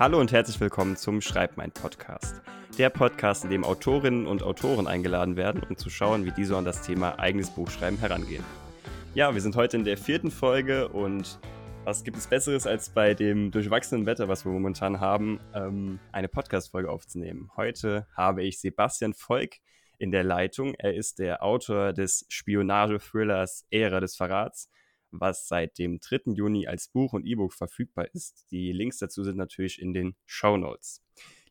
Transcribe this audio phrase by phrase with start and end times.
[0.00, 2.40] Hallo und herzlich willkommen zum Schreib mein Podcast.
[2.78, 6.64] Der Podcast, in dem Autorinnen und Autoren eingeladen werden, um zu schauen, wie diese an
[6.64, 8.42] das Thema eigenes Buchschreiben herangehen.
[9.12, 11.38] Ja, wir sind heute in der vierten Folge und
[11.84, 16.28] was gibt es Besseres, als bei dem durchwachsenen Wetter, was wir momentan haben, ähm, eine
[16.28, 17.50] Podcast-Folge aufzunehmen?
[17.54, 19.56] Heute habe ich Sebastian Volk
[19.98, 20.72] in der Leitung.
[20.78, 24.70] Er ist der Autor des Spionage-Thrillers Ära des Verrats
[25.12, 26.32] was seit dem 3.
[26.34, 28.46] Juni als Buch und E-Book verfügbar ist.
[28.50, 31.02] Die Links dazu sind natürlich in den Show Notes.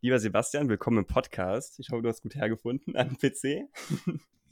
[0.01, 1.79] Lieber Sebastian, willkommen im Podcast.
[1.79, 3.67] Ich hoffe, du hast gut hergefunden am PC.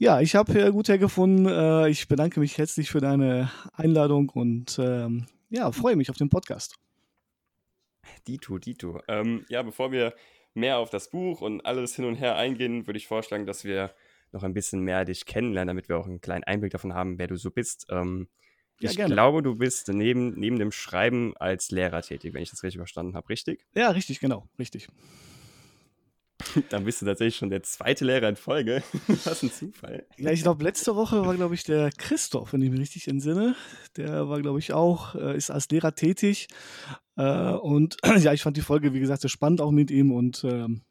[0.00, 1.46] Ja, ich habe gut hergefunden.
[1.46, 6.28] Äh, ich bedanke mich herzlich für deine Einladung und ähm, ja, freue mich auf den
[6.28, 6.76] Podcast.
[8.28, 9.00] Dito, Dito.
[9.08, 10.14] Ähm, ja, bevor wir
[10.54, 13.92] mehr auf das Buch und alles hin und her eingehen, würde ich vorschlagen, dass wir
[14.32, 17.26] noch ein bisschen mehr dich kennenlernen, damit wir auch einen kleinen Einblick davon haben, wer
[17.26, 17.86] du so bist.
[17.90, 18.28] Ähm,
[18.80, 19.14] ja, ich gerne.
[19.14, 23.14] glaube, du bist neben, neben dem Schreiben als Lehrer tätig, wenn ich das richtig verstanden
[23.14, 23.66] habe, richtig?
[23.74, 24.88] Ja, richtig, genau, richtig.
[26.70, 28.82] Dann bist du tatsächlich schon der zweite Lehrer in Folge.
[29.24, 30.06] Was ein Zufall.
[30.16, 33.56] Ja, ich glaube, letzte Woche war, glaube ich, der Christoph, wenn ich mich richtig entsinne.
[33.96, 36.48] Der war, glaube ich, auch, äh, ist als Lehrer tätig.
[37.16, 40.44] Äh, und ja, ich fand die Folge, wie gesagt, sehr spannend auch mit ihm und
[40.44, 40.82] ähm,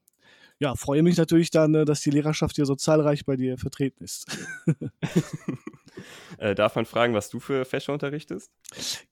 [0.60, 4.04] ja, freue mich natürlich dann, äh, dass die Lehrerschaft hier so zahlreich bei dir vertreten
[4.04, 4.26] ist.
[6.38, 8.52] äh, darf man fragen, was du für Fächer unterrichtest?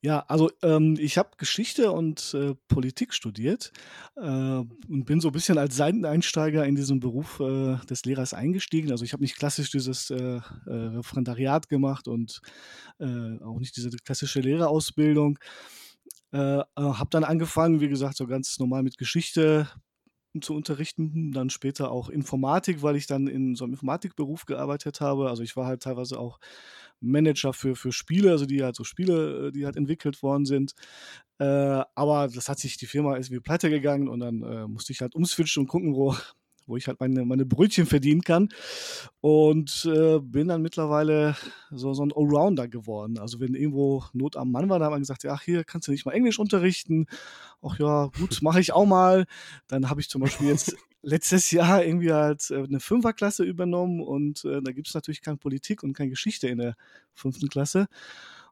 [0.02, 3.72] Ja, also ähm, ich habe Geschichte und äh, Politik studiert
[4.16, 8.92] äh, und bin so ein bisschen als Seiteneinsteiger in diesen Beruf äh, des Lehrers eingestiegen.
[8.92, 12.42] Also ich habe nicht klassisch dieses äh, Referendariat gemacht und
[12.97, 15.38] auch nicht diese klassische Lehrerausbildung.
[16.31, 19.70] Äh, habe dann angefangen, wie gesagt, so ganz normal mit Geschichte,
[20.41, 25.30] zu unterrichten, dann später auch Informatik, weil ich dann in so einem Informatikberuf gearbeitet habe.
[25.30, 26.39] Also ich war halt teilweise auch
[27.02, 30.73] Manager für, für Spiele, also die halt so Spiele, äh, die halt entwickelt worden sind.
[31.39, 34.93] Äh, aber das hat sich, die Firma ist wie pleite gegangen und dann äh, musste
[34.93, 36.15] ich halt umswitchen und gucken, wo,
[36.67, 38.49] wo ich halt meine, meine Brötchen verdienen kann.
[39.21, 41.36] Und äh, bin dann mittlerweile
[41.71, 43.17] so, so ein Allrounder geworden.
[43.17, 45.92] Also wenn irgendwo Not am Mann war, da haben wir gesagt, ach hier kannst du
[45.92, 47.08] nicht mal Englisch unterrichten.
[47.61, 49.25] Ach ja, gut, mache ich auch mal.
[49.67, 54.43] Dann habe ich zum Beispiel jetzt letztes Jahr irgendwie halt äh, eine Fünferklasse übernommen und
[54.43, 56.75] äh, da gibt es natürlich keine Politik und keine Geschichte in der
[57.14, 57.87] fünften Klasse.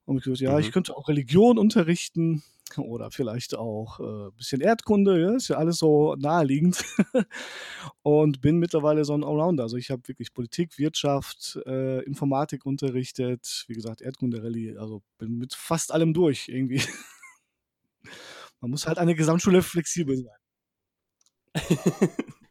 [0.06, 0.59] Und ich gesagt, ja, mhm.
[0.59, 2.44] ich könnte auch Religion unterrichten
[2.78, 6.84] oder vielleicht auch ein äh, bisschen Erdkunde, ja, ist ja alles so naheliegend.
[8.03, 9.64] und bin mittlerweile so ein Allrounder.
[9.64, 15.38] Also ich habe wirklich Politik, Wirtschaft, äh, Informatik unterrichtet, wie gesagt, Erdkunde, Rallye, also bin
[15.38, 16.81] mit fast allem durch irgendwie.
[18.62, 20.38] Man muss halt an der Gesamtschule flexibel sein.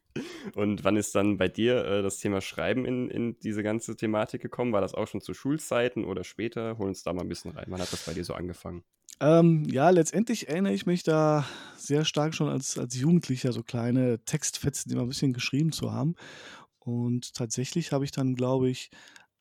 [0.54, 4.42] Und wann ist dann bei dir äh, das Thema Schreiben in, in diese ganze Thematik
[4.42, 4.72] gekommen?
[4.72, 6.78] War das auch schon zu Schulzeiten oder später?
[6.78, 7.66] Hol uns da mal ein bisschen rein.
[7.68, 8.82] Wann hat das bei dir so angefangen?
[9.20, 11.46] Ähm, ja, letztendlich erinnere ich mich da
[11.76, 16.16] sehr stark schon als, als Jugendlicher, so kleine Textfetzen immer ein bisschen geschrieben zu haben.
[16.78, 18.90] Und tatsächlich habe ich dann, glaube ich,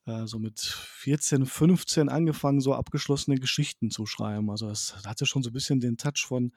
[0.06, 4.50] äh, so mit 14, 15 angefangen, so abgeschlossene Geschichten zu schreiben.
[4.50, 6.52] Also das hatte schon so ein bisschen den Touch von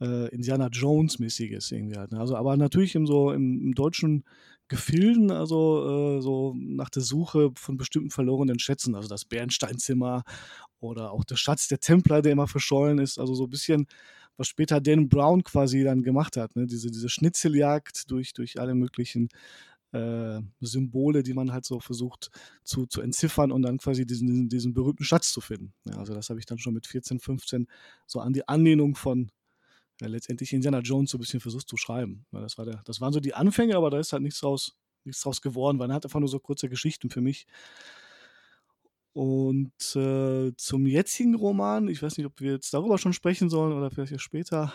[0.00, 2.12] äh, Indiana Jones-mäßiges irgendwie halt.
[2.12, 2.20] Ne?
[2.20, 4.24] Also, aber natürlich im so im, im deutschen
[4.68, 10.22] Gefilden, also äh, so nach der Suche von bestimmten verlorenen Schätzen, also das Bernsteinzimmer
[10.78, 13.86] oder auch der Schatz der Templer, der immer verschollen ist, also so ein bisschen,
[14.36, 16.66] was später Dan Brown quasi dann gemacht hat, ne?
[16.66, 19.28] diese, diese Schnitzeljagd durch, durch alle möglichen
[19.92, 22.30] äh, Symbole, die man halt so versucht
[22.62, 25.72] zu, zu entziffern und dann quasi diesen, diesen, diesen berühmten Schatz zu finden.
[25.84, 27.66] Ja, also das habe ich dann schon mit 14, 15
[28.06, 29.30] so an die Anlehnung von
[30.00, 32.24] ja, letztendlich Indiana Jones so ein bisschen versucht zu schreiben.
[32.32, 34.76] Ja, das, war der, das waren so die Anfänge, aber da ist halt nichts draus,
[35.04, 37.46] nichts draus geworden, weil er hat einfach nur so kurze Geschichten für mich.
[39.12, 43.72] Und äh, zum jetzigen Roman, ich weiß nicht, ob wir jetzt darüber schon sprechen sollen
[43.72, 44.72] oder vielleicht erst später.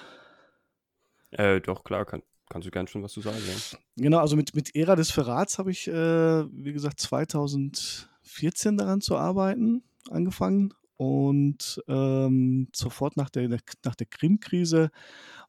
[1.31, 3.37] Äh, doch, klar, kann, kannst du gerne schon was zu sagen.
[3.47, 3.77] Ja.
[3.95, 9.15] Genau, also mit, mit Ära des Verrats habe ich, äh, wie gesagt, 2014 daran zu
[9.15, 10.73] arbeiten, angefangen.
[10.97, 14.91] Und ähm, sofort nach der, nach der Krim-Krise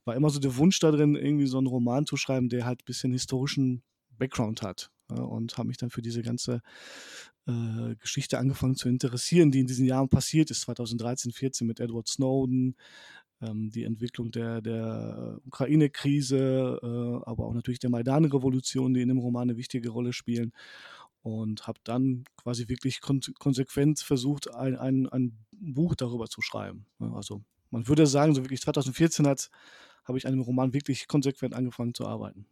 [0.05, 2.83] war immer so der Wunsch da drin, irgendwie so einen Roman zu schreiben, der halt
[2.83, 4.91] ein bisschen historischen Background hat.
[5.11, 6.63] Ja, und habe mich dann für diese ganze
[7.47, 12.09] äh, Geschichte angefangen zu interessieren, die in diesen Jahren passiert ist, 2013, 2014 mit Edward
[12.09, 12.75] Snowden,
[13.41, 19.19] ähm, die Entwicklung der, der Ukraine-Krise, äh, aber auch natürlich der Maidan-Revolution, die in dem
[19.19, 20.53] Roman eine wichtige Rolle spielen
[21.27, 26.87] und habe dann quasi wirklich kon konsequent versucht, ein, ein, ein Buch darüber zu schreiben.
[27.01, 29.51] Also man würde sagen, so wirklich 2014 hat,
[30.05, 32.47] habe ich an dem Roman wirklich konsequent angefangen zu arbeiten.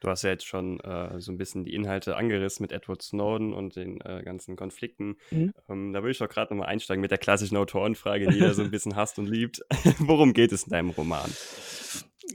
[0.00, 3.54] Du hast ja jetzt schon äh, so ein bisschen die Inhalte angerissen mit Edward Snowden
[3.54, 5.16] und den äh, ganzen Konflikten.
[5.30, 5.54] Mhm.
[5.70, 8.62] Ähm, da würde ich doch gerade nochmal einsteigen mit der klassischen Autorenfrage, die jeder so
[8.62, 9.62] ein bisschen hasst und liebt.
[10.00, 11.30] Worum geht es in deinem Roman?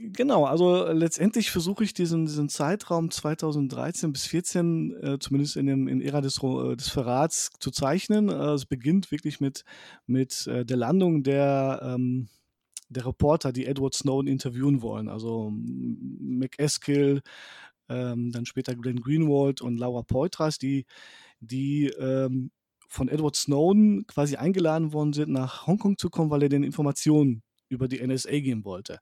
[0.02, 5.88] Genau, also letztendlich versuche ich diesen, diesen Zeitraum 2013 bis 2014, äh, zumindest in, dem,
[5.88, 8.28] in Ära des, äh, des Verrats, zu zeichnen.
[8.28, 9.64] Äh, es beginnt wirklich mit,
[10.06, 12.28] mit äh, der Landung der, ähm,
[12.88, 15.08] der Reporter, die Edward Snowden interviewen wollen.
[15.08, 17.22] Also McEskill,
[17.88, 20.86] ähm, dann später Glenn Greenwald und Laura Poitras, die,
[21.40, 22.50] die ähm,
[22.88, 27.42] von Edward Snowden quasi eingeladen worden sind, nach Hongkong zu kommen, weil er den Informationen
[27.68, 28.98] über die NSA geben wollte.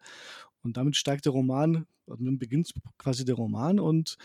[0.64, 4.16] Und damit steigt der Roman, dann beginnt quasi der Roman und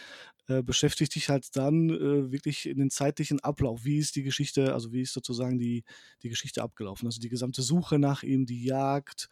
[0.47, 3.85] äh, beschäftigt dich halt dann äh, wirklich in den zeitlichen Ablauf.
[3.85, 5.83] Wie ist die Geschichte, also wie ist sozusagen die,
[6.23, 7.07] die Geschichte abgelaufen?
[7.07, 9.29] Also die gesamte Suche nach ihm, die Jagd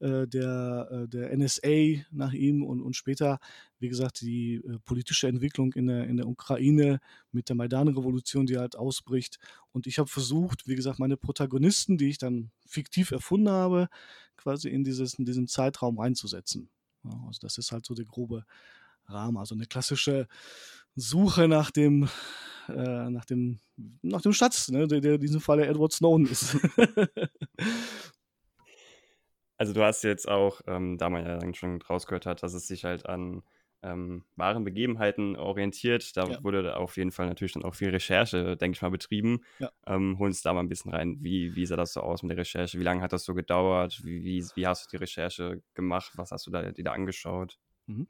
[0.00, 3.38] äh, der, äh, der NSA nach ihm und, und später,
[3.78, 7.00] wie gesagt, die äh, politische Entwicklung in der, in der Ukraine
[7.30, 9.38] mit der Maidan-Revolution, die halt ausbricht.
[9.72, 13.88] Und ich habe versucht, wie gesagt, meine Protagonisten, die ich dann fiktiv erfunden habe,
[14.36, 16.68] quasi in, dieses, in diesen Zeitraum reinzusetzen.
[17.04, 18.44] Ja, also das ist halt so der grobe
[19.06, 19.36] Rahmen.
[19.36, 20.28] Also eine klassische
[20.94, 22.08] Suche nach dem,
[22.68, 23.60] äh, nach dem,
[24.02, 26.56] nach dem Schatz, ne, der, der in diesem Fall Edward Snowden ist.
[29.56, 32.84] also du hast jetzt auch, ähm, da man ja schon rausgehört hat, dass es sich
[32.84, 33.42] halt an
[33.82, 36.16] ähm, wahren Begebenheiten orientiert.
[36.16, 36.42] Da ja.
[36.42, 39.40] wurde auf jeden Fall natürlich dann auch viel Recherche, denke ich mal, betrieben.
[39.58, 39.70] Ja.
[39.86, 41.18] Ähm, hol uns da mal ein bisschen rein.
[41.20, 42.78] Wie, wie sah das so aus mit der Recherche?
[42.78, 44.00] Wie lange hat das so gedauert?
[44.04, 46.12] Wie, wie, wie hast du die Recherche gemacht?
[46.16, 47.58] Was hast du da, dir da angeschaut?
[47.86, 48.08] Mhm.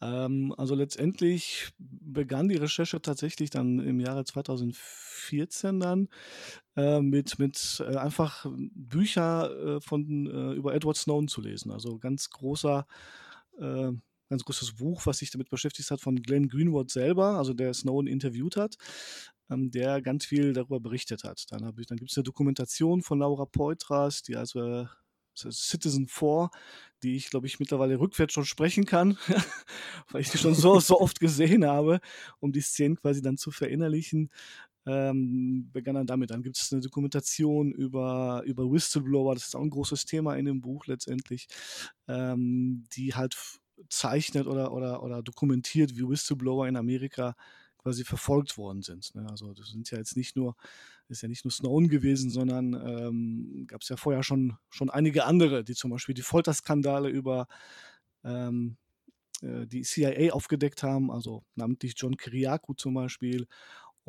[0.00, 6.08] Ähm, also letztendlich begann die Recherche tatsächlich dann im Jahre 2014 dann
[6.76, 11.70] äh, mit, mit äh, einfach Bücher äh, von, äh, über Edward Snowden zu lesen.
[11.70, 12.86] Also ganz großer,
[13.58, 13.92] äh,
[14.30, 18.06] ganz großes Buch, was sich damit beschäftigt hat, von Glenn Greenwald selber, also der Snowden
[18.06, 18.76] interviewt hat,
[19.50, 21.44] ähm, der ganz viel darüber berichtet hat.
[21.50, 24.86] Dann, dann gibt es eine Dokumentation von Laura Poitras, die also
[25.34, 26.50] Citizen 4,
[27.02, 29.16] die ich, glaube ich, mittlerweile rückwärts schon sprechen kann,
[30.10, 32.00] weil ich die schon so, so oft gesehen habe,
[32.40, 34.30] um die Szenen quasi dann zu verinnerlichen.
[34.86, 36.30] Ähm, begann dann damit.
[36.30, 40.46] Dann gibt es eine Dokumentation über, über Whistleblower, das ist auch ein großes Thema in
[40.46, 41.48] dem Buch letztendlich,
[42.08, 43.36] ähm, die halt
[43.88, 47.36] zeichnet oder, oder, oder dokumentiert, wie Whistleblower in Amerika
[47.78, 49.14] quasi verfolgt worden sind.
[49.14, 49.26] Ne?
[49.30, 50.56] Also das sind ja jetzt nicht nur
[51.10, 55.24] ist ja nicht nur Snowden gewesen, sondern ähm, gab es ja vorher schon, schon einige
[55.24, 57.48] andere, die zum Beispiel die Folterskandale über
[58.24, 58.76] ähm,
[59.42, 63.46] äh, die CIA aufgedeckt haben, also namentlich John Kiriakou zum Beispiel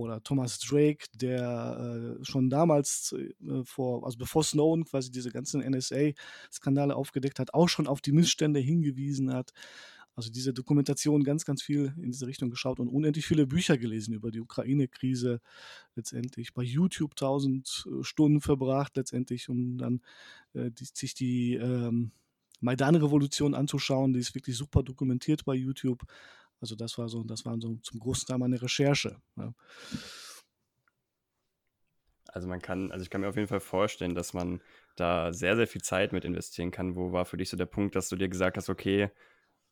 [0.01, 5.61] oder Thomas Drake, der äh, schon damals äh, vor, also bevor Snowden quasi diese ganzen
[5.61, 9.51] NSA-Skandale aufgedeckt hat, auch schon auf die Missstände hingewiesen hat.
[10.15, 14.13] Also diese Dokumentation ganz, ganz viel in diese Richtung geschaut und unendlich viele Bücher gelesen
[14.13, 15.39] über die Ukraine-Krise
[15.95, 16.53] letztendlich.
[16.53, 20.01] Bei YouTube 1000 äh, Stunden verbracht letztendlich, um dann
[20.53, 22.11] äh, die, sich die ähm,
[22.59, 24.13] Maidan-Revolution anzuschauen.
[24.13, 26.03] Die ist wirklich super dokumentiert bei YouTube.
[26.61, 29.19] Also das war so, das waren so zum großen Teil meine Recherche.
[29.35, 29.53] Ja.
[32.27, 34.61] Also man kann, also ich kann mir auf jeden Fall vorstellen, dass man
[34.95, 36.95] da sehr, sehr viel Zeit mit investieren kann.
[36.95, 39.09] Wo war für dich so der Punkt, dass du dir gesagt hast, okay,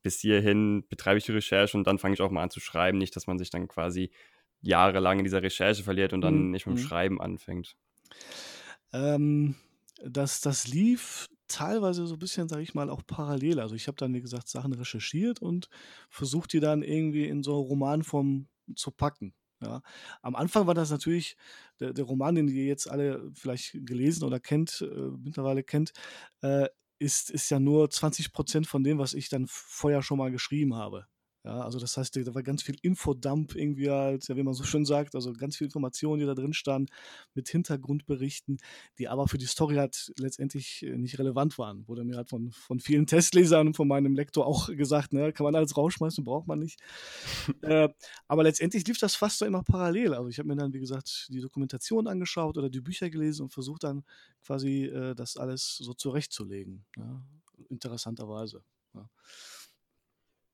[0.02, 2.98] bis hierhin betreibe ich die Recherche und dann fange ich auch mal an zu schreiben.
[2.98, 4.12] Nicht, dass man sich dann quasi
[4.62, 6.52] jahrelang in dieser Recherche verliert und dann mhm.
[6.52, 6.88] nicht mit dem mhm.
[6.88, 7.78] Schreiben anfängt.
[8.94, 9.56] Ähm,
[10.04, 13.60] das, das lief teilweise so ein bisschen, sage ich mal, auch parallel.
[13.60, 15.70] Also ich habe dann, wie gesagt, Sachen recherchiert und
[16.10, 19.34] versucht die dann irgendwie in so Romanform zu packen.
[19.62, 19.82] Ja.
[20.22, 21.36] Am Anfang war das natürlich
[21.80, 25.92] der, der Roman, den ihr jetzt alle vielleicht gelesen oder kennt, äh, mittlerweile kennt,
[26.42, 30.32] äh, ist, ist ja nur 20 Prozent von dem, was ich dann vorher schon mal
[30.32, 31.08] geschrieben habe.
[31.50, 34.64] Ja, also das heißt, da war ganz viel Infodump irgendwie halt, ja, wie man so
[34.64, 36.94] schön sagt, also ganz viel Informationen, die da drin standen,
[37.34, 38.60] mit Hintergrundberichten,
[39.00, 41.88] die aber für die Story halt letztendlich äh, nicht relevant waren.
[41.88, 45.44] Wurde mir halt von, von vielen Testlesern und von meinem Lektor auch gesagt, ne, kann
[45.44, 46.80] man alles rausschmeißen, braucht man nicht.
[47.64, 47.90] äh,
[48.28, 50.14] aber letztendlich lief das fast so immer parallel.
[50.14, 53.50] Also ich habe mir dann, wie gesagt, die Dokumentation angeschaut oder die Bücher gelesen und
[53.50, 54.04] versucht dann
[54.46, 56.86] quasi äh, das alles so zurechtzulegen.
[56.96, 57.24] Ja,
[57.70, 58.62] interessanterweise.
[58.94, 59.10] Ja.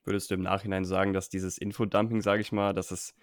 [0.06, 3.16] Würdest du im Nachhinein sagen, dass dieses Infodumping, sage ich mal, dass es,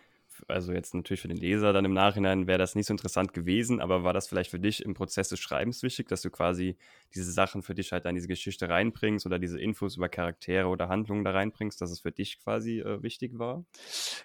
[0.49, 3.81] also jetzt natürlich für den Leser dann im Nachhinein wäre das nicht so interessant gewesen,
[3.81, 6.77] aber war das vielleicht für dich im Prozess des Schreibens wichtig, dass du quasi
[7.15, 10.89] diese Sachen für dich halt in diese Geschichte reinbringst oder diese Infos über Charaktere oder
[10.89, 13.65] Handlungen da reinbringst, dass es für dich quasi äh, wichtig war?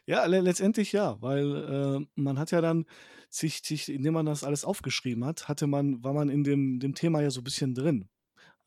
[0.05, 1.55] Ja, le letztendlich ja, weil
[2.01, 2.85] äh, man hat ja dann
[3.29, 6.95] sich, sich, indem man das alles aufgeschrieben hat, hatte man, war man in dem, dem
[6.95, 8.09] Thema ja so ein bisschen drin.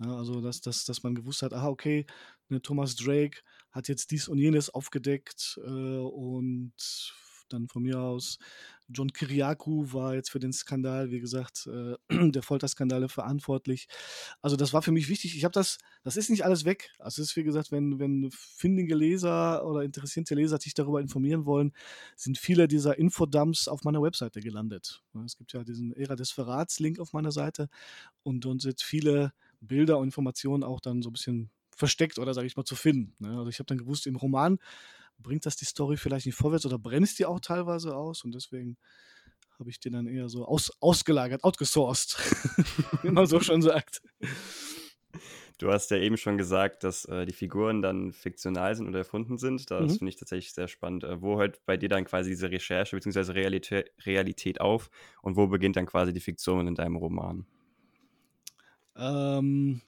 [0.02, 2.06] Ja, also, dass, dass, dass man gewusst hat, ah, okay,
[2.48, 6.72] ne, Thomas Drake hat jetzt dies und jenes aufgedeckt äh, und
[7.48, 8.38] dann von mir aus
[8.92, 11.96] John Kiriakou war jetzt für den Skandal, wie gesagt, äh,
[12.30, 13.86] der Folterskandale verantwortlich.
[14.42, 15.36] Also das war für mich wichtig.
[15.36, 16.90] Ich habe das, das ist nicht alles weg.
[16.98, 21.46] Also es ist, wie gesagt, wenn, wenn findige Leser oder interessierte Leser sich darüber informieren
[21.46, 21.72] wollen,
[22.16, 25.02] sind viele dieser Infodumps auf meiner Webseite gelandet.
[25.24, 27.68] Es gibt ja diesen Ära des Verrats-Link auf meiner Seite
[28.22, 31.50] und dort sind viele Bilder und Informationen auch dann so ein bisschen
[31.80, 33.14] versteckt oder sage ich mal zu finden.
[33.18, 33.36] Ne?
[33.36, 34.58] Also ich habe dann gewusst, im Roman
[35.18, 38.76] bringt das die Story vielleicht nicht vorwärts oder brennst die auch teilweise aus und deswegen
[39.58, 42.16] habe ich den dann eher so aus, ausgelagert, outgesourced,
[43.02, 44.00] wie man so schon sagt.
[45.58, 49.36] Du hast ja eben schon gesagt, dass äh, die Figuren dann fiktional sind oder erfunden
[49.36, 49.70] sind.
[49.70, 49.98] Das mhm.
[49.98, 51.04] finde ich tatsächlich sehr spannend.
[51.04, 53.32] Äh, wo hört bei dir dann quasi diese Recherche bzw.
[53.32, 54.88] Realität, Realität auf
[55.20, 57.44] und wo beginnt dann quasi die Fiktion in deinem Roman?
[58.96, 59.82] Ähm,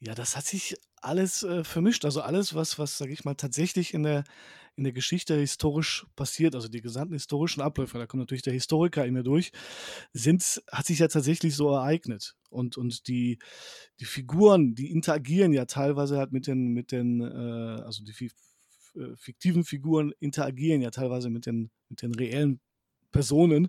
[0.00, 2.04] ja, das hat sich alles äh, vermischt.
[2.04, 4.24] Also alles, was, was, sage ich mal, tatsächlich in der,
[4.76, 9.04] in der Geschichte historisch passiert, also die gesamten historischen Abläufe, da kommt natürlich der Historiker
[9.04, 9.52] in mir durch,
[10.12, 12.34] sind, hat sich ja tatsächlich so ereignet.
[12.48, 13.38] Und, und die,
[14.00, 18.30] die Figuren, die interagieren ja teilweise halt mit den, mit den, äh, also die
[18.98, 22.60] äh, fiktiven Figuren interagieren ja teilweise mit den, mit den reellen
[23.12, 23.68] Personen.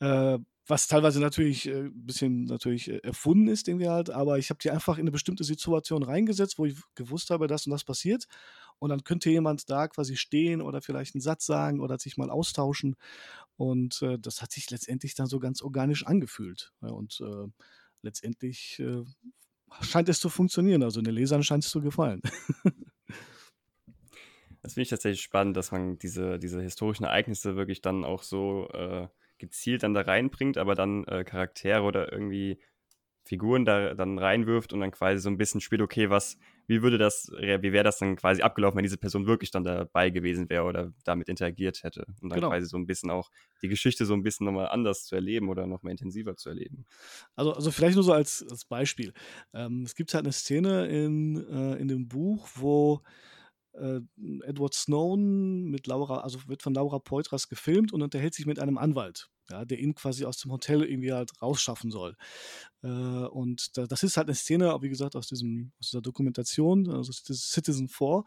[0.00, 0.38] Äh,
[0.70, 4.58] was teilweise natürlich ein äh, bisschen natürlich äh, erfunden ist, irgendwie halt, aber ich habe
[4.62, 8.26] die einfach in eine bestimmte Situation reingesetzt, wo ich gewusst habe, dass und das passiert.
[8.78, 12.30] Und dann könnte jemand da quasi stehen oder vielleicht einen Satz sagen oder sich mal
[12.30, 12.96] austauschen.
[13.56, 16.72] Und äh, das hat sich letztendlich dann so ganz organisch angefühlt.
[16.80, 17.46] Ja, und äh,
[18.00, 19.04] letztendlich äh,
[19.82, 20.82] scheint es zu funktionieren.
[20.82, 22.22] Also den Lesern scheint es zu gefallen.
[24.62, 28.68] Das finde ich tatsächlich spannend, dass man diese, diese historischen Ereignisse wirklich dann auch so
[28.74, 29.08] äh,
[29.40, 32.60] gezielt dann da reinbringt, aber dann äh, Charaktere oder irgendwie
[33.24, 36.98] Figuren da dann reinwirft und dann quasi so ein bisschen spielt, okay, was, wie würde
[36.98, 40.64] das, wie wäre das dann quasi abgelaufen, wenn diese Person wirklich dann dabei gewesen wäre
[40.64, 42.06] oder damit interagiert hätte.
[42.20, 42.48] Und dann genau.
[42.48, 43.30] quasi so ein bisschen auch
[43.62, 46.86] die Geschichte so ein bisschen nochmal anders zu erleben oder nochmal intensiver zu erleben.
[47.36, 49.12] Also, also vielleicht nur so als, als Beispiel.
[49.52, 53.02] Ähm, es gibt halt eine Szene in, äh, in dem Buch, wo
[53.72, 54.00] äh,
[54.44, 58.78] Edward Snowden mit Laura, also wird von Laura Poitras gefilmt und unterhält sich mit einem
[58.78, 62.16] Anwalt, ja, der ihn quasi aus dem Hotel irgendwie halt rausschaffen soll.
[62.82, 66.90] Äh, und da, das ist halt eine Szene, wie gesagt, aus, diesem, aus dieser Dokumentation,
[66.90, 68.24] also Citizen 4,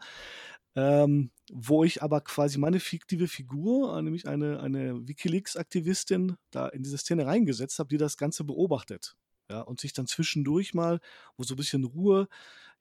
[0.76, 6.98] ähm, wo ich aber quasi meine fiktive Figur, nämlich eine, eine Wikileaks-Aktivistin, da in diese
[6.98, 9.16] Szene reingesetzt habe, die das Ganze beobachtet.
[9.50, 11.00] Ja, und sich dann zwischendurch mal,
[11.36, 12.28] wo so ein bisschen Ruhe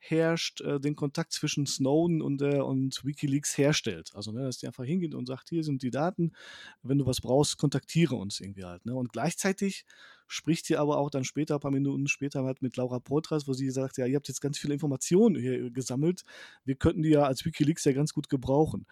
[0.04, 4.12] herrscht, äh, den Kontakt zwischen Snowden und, äh, und Wikileaks herstellt.
[4.14, 6.34] Also, ne, dass die einfach hingeht und sagt, hier sind die Daten,
[6.82, 8.86] wenn du was brauchst, kontaktiere uns irgendwie halt.
[8.86, 8.96] Ne?
[8.96, 9.86] Und gleichzeitig
[10.28, 13.54] spricht sie aber auch dann später, ein paar Minuten später halt mit Laura Potras, wo
[13.54, 16.24] sie sagt, ja, ihr habt jetzt ganz viele Informationen hier gesammelt,
[16.66, 18.86] wir könnten die ja als Wikileaks ja ganz gut gebrauchen.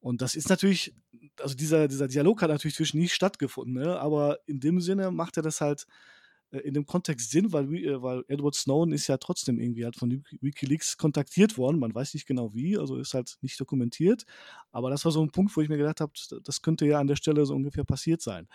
[0.00, 0.94] Und das ist natürlich,
[1.40, 3.98] also dieser, dieser Dialog hat natürlich zwischen nicht stattgefunden, ne?
[3.98, 5.86] aber in dem Sinne macht er das halt
[6.50, 9.96] äh, in dem Kontext Sinn, weil, äh, weil Edward Snowden ist ja trotzdem irgendwie halt
[9.96, 11.78] von Wikileaks kontaktiert worden.
[11.78, 14.24] Man weiß nicht genau wie, also ist halt nicht dokumentiert.
[14.72, 16.12] Aber das war so ein Punkt, wo ich mir gedacht habe,
[16.42, 18.48] das könnte ja an der Stelle so ungefähr passiert sein.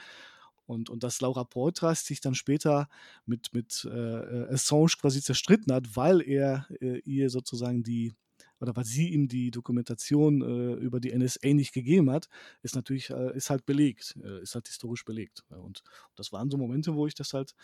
[0.66, 2.88] Und, und dass Laura Poitras sich dann später
[3.26, 8.14] mit, mit äh, Assange quasi zerstritten hat, weil er äh, ihr sozusagen die
[8.64, 12.30] oder weil sie ihm die Dokumentation äh, über die NSA nicht gegeben hat,
[12.62, 15.44] ist natürlich, äh, ist halt belegt, äh, ist halt historisch belegt.
[15.50, 15.84] Und
[16.16, 17.56] das waren so Momente, wo ich das halt,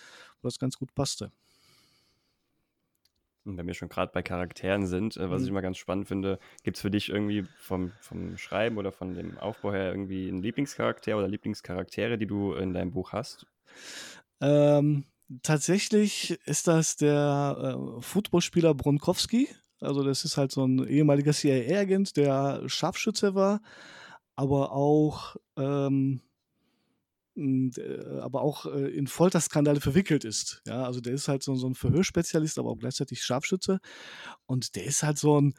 [0.42, 1.32] wo das ganz gut passte.
[3.46, 5.46] Und wenn wir schon gerade bei Charakteren sind, äh, was mhm.
[5.46, 9.16] ich immer ganz spannend finde, gibt es für dich irgendwie vom, vom Schreiben oder von
[9.16, 13.48] dem Aufbau her irgendwie einen Lieblingscharakter oder Lieblingscharaktere, die du in deinem Buch hast?
[14.42, 15.06] Ähm,
[15.44, 19.48] tatsächlich ist das der äh, Footballspieler Bronkowski.
[19.80, 23.62] Also das ist halt so ein ehemaliger CIA-Agent, der Scharfschütze war,
[24.36, 26.22] aber auch, ähm,
[28.22, 30.62] aber auch äh, in Folterskandale verwickelt ist.
[30.68, 33.80] Ja, also der ist halt so, so ein Verhörspezialist, aber auch gleichzeitig Scharfschütze.
[34.46, 35.54] Und der ist halt so ein,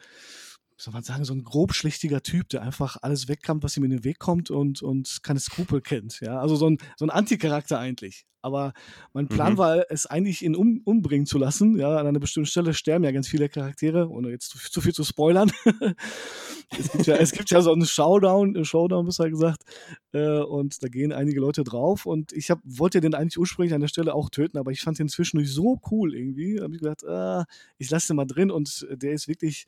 [0.81, 4.05] soll man sagen, so ein grobschlichtiger Typ, der einfach alles wegkommt, was ihm in den
[4.05, 6.21] Weg kommt und, und keine Skrupel kennt.
[6.21, 8.25] Ja, also so ein, so ein Anticharakter eigentlich.
[8.43, 8.73] Aber
[9.13, 9.59] mein Plan mhm.
[9.59, 11.79] war es eigentlich, ihn um, umbringen zu lassen.
[11.79, 14.95] Ja, an einer bestimmten Stelle sterben ja ganz viele Charaktere, ohne jetzt zu, zu viel
[14.95, 15.53] zu spoilern.
[16.79, 19.65] es, gibt ja, es gibt ja so einen Showdown, äh, Showdown besser gesagt,
[20.13, 22.07] äh, und da gehen einige Leute drauf.
[22.07, 24.99] Und ich hab, wollte den eigentlich ursprünglich an der Stelle auch töten, aber ich fand
[24.99, 26.57] den zwischendurch so cool irgendwie.
[26.57, 27.45] Da habe ich gedacht, ah,
[27.77, 29.67] ich lasse den mal drin und der ist wirklich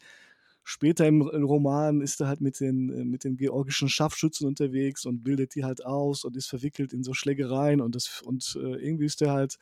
[0.65, 5.23] später im, Roman ist er halt mit den, äh, mit den georgischen Scharfschützen unterwegs und
[5.23, 9.07] bildet die halt aus und ist verwickelt in so Schlägereien und, das, und äh, irgendwie
[9.07, 9.59] ist er halt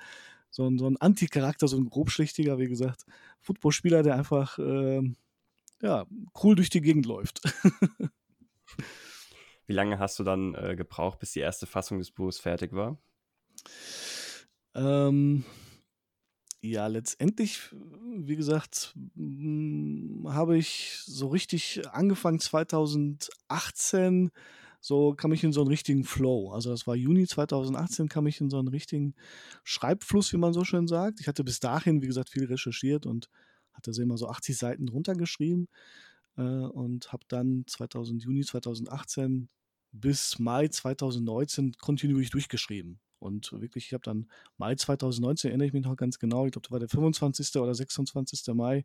[0.51, 3.05] so ein, so ein Anti-Charakter, so ein grobschlichtiger, wie gesagt,
[3.41, 5.03] Footballspieler, der einfach äh,
[5.83, 6.07] ja,
[6.43, 7.41] cool durch die Gegend läuft.
[9.67, 12.99] Wie lange hast du dann äh, gebraucht, bis die erste Fassung des Buches fertig war?
[14.75, 15.45] Ähm,
[16.63, 17.61] ja, letztendlich,
[18.17, 24.31] wie gesagt, hm, habe ich so richtig angefangen 2018
[24.81, 26.53] so kam ich in so einen richtigen Flow.
[26.53, 29.15] Also das war Juni 2018, kam ich in so einen richtigen
[29.63, 31.21] Schreibfluss, wie man so schön sagt.
[31.21, 33.29] Ich hatte bis dahin, wie gesagt, viel recherchiert und
[33.73, 35.69] hatte so immer so 80 Seiten runtergeschrieben
[36.37, 39.49] äh, und habe dann 2000, Juni 2018
[39.93, 43.01] bis Mai 2019 kontinuierlich durchgeschrieben.
[43.21, 46.67] Und wirklich, ich habe dann Mai 2019, erinnere ich mich noch ganz genau, ich glaube,
[46.67, 47.57] das war der 25.
[47.57, 48.55] oder 26.
[48.55, 48.85] Mai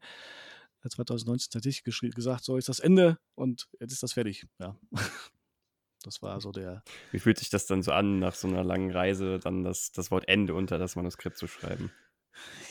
[0.88, 4.46] 2019 tatsächlich gesagt, so ist das Ende und jetzt ist das fertig.
[4.60, 4.78] Ja.
[6.04, 6.84] Das war so der.
[7.12, 10.12] Wie fühlt sich das dann so an, nach so einer langen Reise dann das, das
[10.12, 11.92] Wort Ende unter das Manuskript zu schreiben?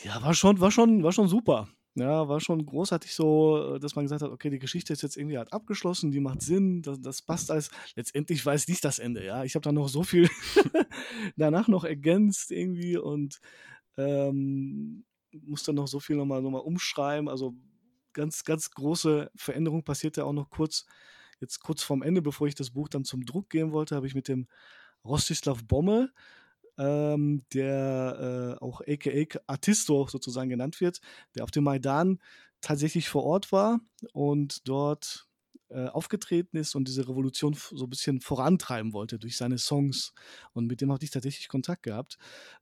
[0.05, 1.67] Ja, war schon, war schon, war schon super.
[1.97, 5.37] Ja, war schon großartig so, dass man gesagt hat, okay, die Geschichte ist jetzt irgendwie
[5.37, 7.69] halt abgeschlossen, die macht Sinn, das, das passt alles.
[7.95, 9.45] Letztendlich es nicht das Ende, ja.
[9.45, 10.29] Ich habe da noch so viel
[11.37, 13.39] danach noch ergänzt irgendwie und
[13.97, 17.29] ähm, musste noch so viel nochmal noch mal umschreiben.
[17.29, 17.55] Also
[18.11, 20.85] ganz, ganz große Veränderung passierte auch noch kurz
[21.39, 24.15] jetzt kurz vorm Ende, bevor ich das Buch dann zum Druck gehen wollte, habe ich
[24.15, 24.47] mit dem
[25.03, 26.11] Rostislav Bomme,
[26.77, 30.99] ähm, der äh, auch aka Artisto sozusagen genannt wird,
[31.35, 32.19] der auf dem Maidan
[32.61, 33.79] tatsächlich vor Ort war
[34.13, 35.27] und dort
[35.69, 40.13] äh, aufgetreten ist und diese Revolution so ein bisschen vorantreiben wollte durch seine Songs.
[40.53, 42.17] Und mit dem hatte ich tatsächlich Kontakt gehabt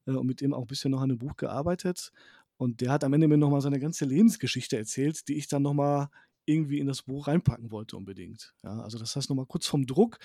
[0.05, 2.11] äh, und mit dem auch ein bisschen noch an einem Buch gearbeitet.
[2.57, 6.09] Und der hat am Ende mir nochmal seine ganze Lebensgeschichte erzählt, die ich dann nochmal
[6.45, 8.53] irgendwie in das Buch reinpacken wollte unbedingt.
[8.63, 10.17] Ja, also das heißt nochmal kurz vom Druck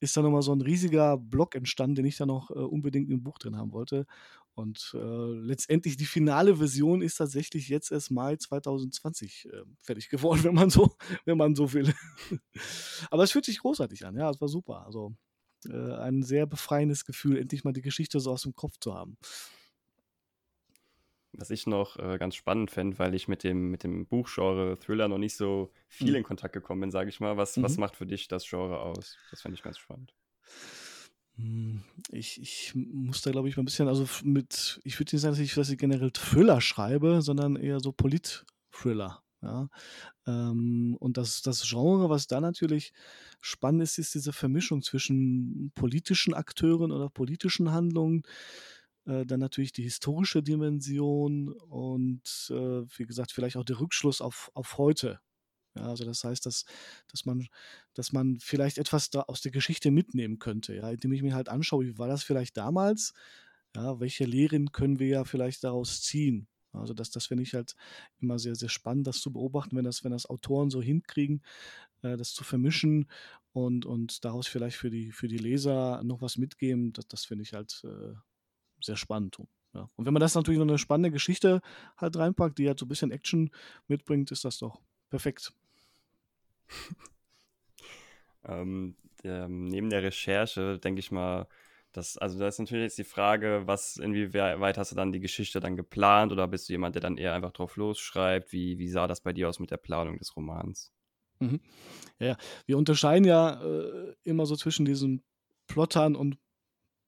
[0.00, 3.22] ist da nochmal so ein riesiger Block entstanden, den ich da noch äh, unbedingt im
[3.22, 4.06] Buch drin haben wollte.
[4.54, 10.44] Und äh, letztendlich die finale Version ist tatsächlich jetzt erst Mai 2020 äh, fertig geworden,
[10.44, 11.92] wenn man so, wenn man so will.
[13.10, 14.86] Aber es fühlt sich großartig an, ja, es war super.
[14.86, 15.14] Also
[15.68, 19.18] äh, ein sehr befreiendes Gefühl, endlich mal die Geschichte so aus dem Kopf zu haben
[21.38, 25.08] was ich noch äh, ganz spannend fände, weil ich mit dem, mit dem Buchgenre Thriller
[25.08, 26.16] noch nicht so viel mhm.
[26.16, 27.36] in Kontakt gekommen bin, sage ich mal.
[27.36, 27.62] Was, mhm.
[27.62, 29.16] was macht für dich das Genre aus?
[29.30, 30.14] Das fände ich ganz spannend.
[31.36, 35.22] Hm, ich, ich muss da, glaube ich, mal ein bisschen, also mit, ich würde nicht
[35.22, 39.22] sagen, dass ich, dass ich generell Thriller schreibe, sondern eher so Polit-Thriller.
[39.42, 39.68] Ja?
[40.26, 42.92] Ähm, und das, das Genre, was da natürlich
[43.40, 48.22] spannend ist, ist diese Vermischung zwischen politischen Akteuren oder politischen Handlungen,
[49.06, 54.78] dann natürlich die historische Dimension und äh, wie gesagt, vielleicht auch der Rückschluss auf, auf
[54.78, 55.20] heute.
[55.76, 56.64] Ja, also das heißt, dass,
[57.08, 57.46] dass, man,
[57.94, 61.48] dass man vielleicht etwas da aus der Geschichte mitnehmen könnte, ja, indem ich mir halt
[61.48, 63.12] anschaue, wie war das vielleicht damals,
[63.74, 66.48] ja, welche Lehren können wir ja vielleicht daraus ziehen.
[66.72, 67.74] Also das, das finde ich halt
[68.20, 71.42] immer sehr, sehr spannend, das zu beobachten, wenn das, wenn das Autoren so hinkriegen,
[72.02, 73.10] äh, das zu vermischen
[73.52, 77.42] und, und daraus vielleicht für die, für die Leser noch was mitgeben, das, das finde
[77.42, 78.14] ich halt äh,
[78.86, 79.38] sehr spannend.
[79.74, 79.90] Ja.
[79.96, 81.60] Und wenn man das natürlich noch eine spannende Geschichte
[81.96, 83.50] halt reinpackt, die halt so ein bisschen Action
[83.88, 85.52] mitbringt, ist das doch perfekt.
[88.44, 91.46] ähm, der, neben der Recherche denke ich mal,
[91.92, 95.60] dass, also da ist natürlich jetzt die Frage, was, inwieweit hast du dann die Geschichte
[95.60, 98.52] dann geplant oder bist du jemand, der dann eher einfach drauf losschreibt?
[98.52, 100.92] Wie, wie sah das bei dir aus mit der Planung des Romans?
[101.38, 101.60] Mhm.
[102.18, 105.22] Ja, wir unterscheiden ja äh, immer so zwischen diesen
[105.66, 106.38] Plottern und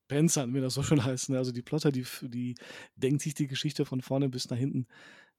[0.08, 1.30] Panzern, wie das so schön heißt.
[1.30, 2.54] Also die Plotter, die, die
[2.96, 4.86] denkt sich die Geschichte von vorne bis nach hinten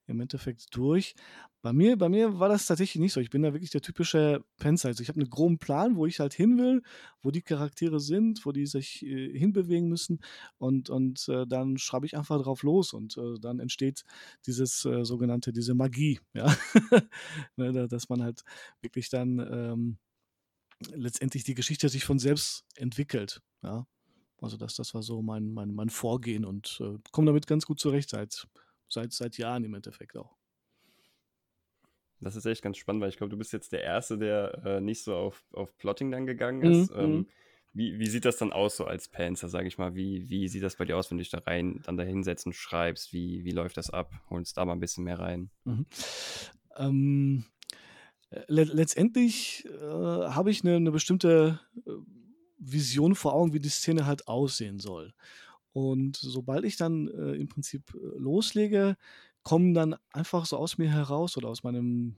[0.10, 1.16] im Endeffekt durch.
[1.62, 3.20] Bei mir, bei mir war das tatsächlich nicht so.
[3.20, 4.88] Ich bin da wirklich der typische Panzer.
[4.88, 6.82] Also ich habe einen groben Plan, wo ich halt hin will,
[7.22, 10.20] wo die Charaktere sind, wo die sich äh, hinbewegen müssen
[10.58, 14.04] und, und äh, dann schreibe ich einfach drauf los und äh, dann entsteht
[14.48, 16.56] dieses äh, sogenannte, diese Magie, ja.
[17.56, 18.44] ne, dass man halt
[18.82, 19.98] wirklich dann ähm,
[20.94, 23.86] letztendlich die Geschichte sich von selbst entwickelt, ja.
[24.42, 27.80] Also das, das war so mein, mein, mein Vorgehen und äh, komme damit ganz gut
[27.80, 28.48] zurecht seit,
[28.88, 30.38] seit, seit Jahren im Endeffekt auch.
[32.22, 34.82] Das ist echt ganz spannend, weil ich glaube, du bist jetzt der Erste, der äh,
[34.82, 36.92] nicht so auf, auf Plotting dann gegangen ist.
[36.92, 37.00] Mhm.
[37.00, 37.28] Ähm, mhm.
[37.74, 39.96] wie, wie sieht das dann aus so als Panzer, sage ich mal?
[39.96, 42.46] Wie, wie sieht das bei dir aus, wenn du dich da rein, dann da hinsetzt
[42.46, 43.14] und schreibst?
[43.14, 44.12] Wie, wie läuft das ab?
[44.30, 45.50] Hol uns da mal ein bisschen mehr rein.
[45.64, 45.86] Mhm.
[46.76, 47.46] Ähm,
[48.48, 51.92] le letztendlich äh, habe ich eine, eine bestimmte äh,
[52.60, 55.14] Vision vor Augen, wie die Szene halt aussehen soll.
[55.72, 58.98] Und sobald ich dann äh, im Prinzip äh, loslege,
[59.50, 62.18] kommen dann einfach so aus mir heraus oder aus meinem,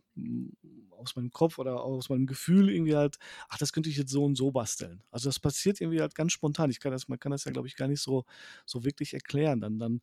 [0.89, 4.25] aus meinem Kopf oder aus meinem Gefühl irgendwie halt, ach, das könnte ich jetzt so
[4.25, 5.01] und so basteln.
[5.11, 6.69] Also das passiert irgendwie halt ganz spontan.
[6.71, 8.25] Ich kann das, man kann das ja, glaube ich, gar nicht so,
[8.65, 9.61] so wirklich erklären.
[9.61, 10.01] Dann, dann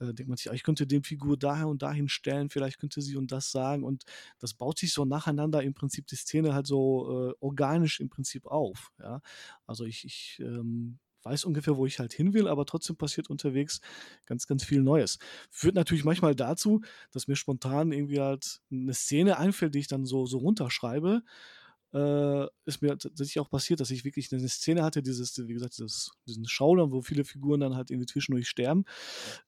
[0.00, 3.00] äh, denkt man sich, ah, ich könnte den Figur daher und dahin stellen, vielleicht könnte
[3.00, 3.82] sie und das sagen.
[3.82, 4.04] Und
[4.38, 8.44] das baut sich so nacheinander im Prinzip die Szene halt so äh, organisch im Prinzip
[8.44, 8.92] auf.
[8.98, 9.22] Ja?
[9.66, 13.80] Also ich, ich ähm, weiß ungefähr, wo ich halt hin will, aber trotzdem passiert unterwegs
[14.24, 15.18] ganz, ganz viel Neues.
[15.50, 20.06] Führt natürlich manchmal dazu, dass mir spontan irgendwie halt eine Szene einfällt, die ich dann
[20.06, 21.22] so, so runterschreibe.
[21.92, 25.78] Äh, ist mir tatsächlich auch passiert, dass ich wirklich eine Szene hatte, dieses, wie gesagt,
[25.78, 28.84] dieses, diesen Schaudern, wo viele Figuren dann halt irgendwie zwischendurch sterben.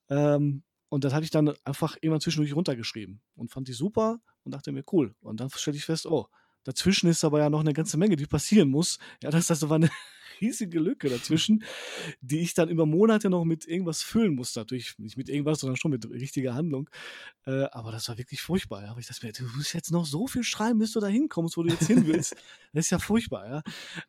[0.09, 4.53] Ähm, und das hatte ich dann einfach immer zwischendurch runtergeschrieben und fand die super und
[4.55, 5.15] dachte mir, cool.
[5.21, 6.27] Und dann stelle ich fest, oh,
[6.65, 8.99] dazwischen ist aber ja noch eine ganze Menge, die passieren muss.
[9.23, 9.91] Ja, das, das war eine,
[10.41, 11.65] riesige Lücke dazwischen,
[12.21, 14.61] die ich dann über Monate noch mit irgendwas füllen musste.
[14.61, 16.89] Natürlich nicht mit irgendwas, sondern schon mit richtiger Handlung.
[17.47, 18.83] Äh, aber das war wirklich furchtbar.
[18.85, 18.91] Ja.
[18.91, 21.57] Aber ich dachte mir, du musst jetzt noch so viel schreiben, bis du da hinkommst,
[21.57, 22.35] wo du jetzt hin willst.
[22.73, 23.47] das ist ja furchtbar.
[23.49, 23.63] Ja.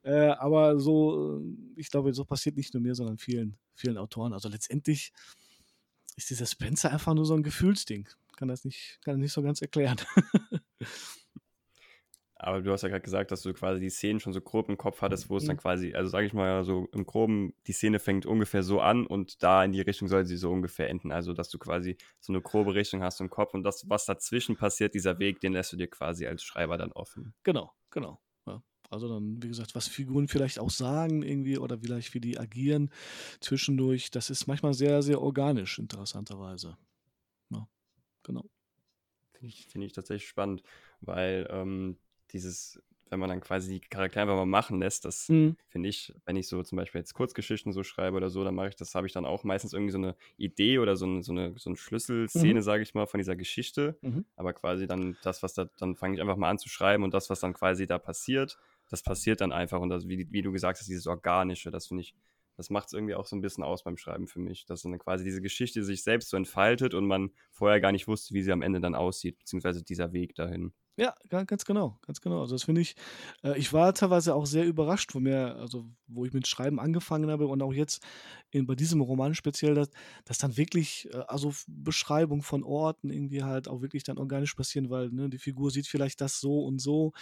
[0.04, 4.34] Äh, aber so, äh, ich glaube, so passiert nicht nur mir, sondern vielen, vielen Autoren.
[4.34, 5.12] Also letztendlich
[6.16, 8.08] ist dieser Spencer einfach nur so ein Gefühlsding.
[8.36, 9.98] Kann das nicht, kann das nicht so ganz erklären.
[12.42, 14.78] Aber du hast ja gerade gesagt, dass du quasi die Szenen schon so grob im
[14.78, 15.60] Kopf hattest, wo es dann mhm.
[15.60, 19.44] quasi, also sage ich mal so im Groben, die Szene fängt ungefähr so an und
[19.44, 21.12] da in die Richtung soll sie so ungefähr enden.
[21.12, 24.56] Also, dass du quasi so eine grobe Richtung hast im Kopf und das, was dazwischen
[24.56, 27.34] passiert, dieser Weg, den lässt du dir quasi als Schreiber dann offen.
[27.44, 28.22] Genau, genau.
[28.48, 28.64] Ja.
[28.90, 32.90] Also dann, wie gesagt, was Figuren vielleicht auch sagen irgendwie oder vielleicht wie die agieren
[33.42, 36.78] zwischendurch, das ist manchmal sehr, sehr organisch, interessanterweise.
[37.50, 37.68] Ja,
[38.24, 38.50] genau.
[39.34, 40.64] Finde ich, find ich tatsächlich spannend,
[41.02, 41.98] weil ähm,
[42.34, 45.58] dieses, wenn man dann quasi die Charaktere einfach mal machen lässt, das mhm.
[45.68, 48.70] finde ich, wenn ich so zum Beispiel jetzt Kurzgeschichten so schreibe oder so, dann mache
[48.70, 51.32] ich das, habe ich dann auch meistens irgendwie so eine Idee oder so, ein, so
[51.32, 52.64] eine, so eine Schlüsselszene, mhm.
[52.64, 53.98] sage ich mal, von dieser Geschichte.
[54.02, 54.26] Mhm.
[54.36, 57.14] Aber quasi dann das, was da, dann fange ich einfach mal an zu schreiben und
[57.14, 58.58] das, was dann quasi da passiert,
[58.90, 59.80] das passiert dann einfach.
[59.80, 62.16] Und das, wie, wie du gesagt hast, dieses Organische, das finde ich,
[62.58, 64.98] das macht es irgendwie auch so ein bisschen aus beim Schreiben für mich, dass dann
[65.00, 68.52] quasi diese Geschichte sich selbst so entfaltet und man vorher gar nicht wusste, wie sie
[68.52, 70.74] am Ende dann aussieht, beziehungsweise dieser Weg dahin.
[71.00, 72.42] Ja, ganz genau, ganz genau.
[72.42, 72.94] Also das finde ich,
[73.42, 77.32] äh, ich war teilweise auch sehr überrascht, wo mir, also wo ich mit Schreiben angefangen
[77.32, 78.04] habe und auch jetzt
[78.52, 79.90] in, bei diesem Roman speziell, dass,
[80.26, 84.90] dass dann wirklich, äh, also Beschreibung von Orten irgendwie halt auch wirklich dann organisch passieren,
[84.90, 87.14] weil ne, die Figur sieht vielleicht das so und so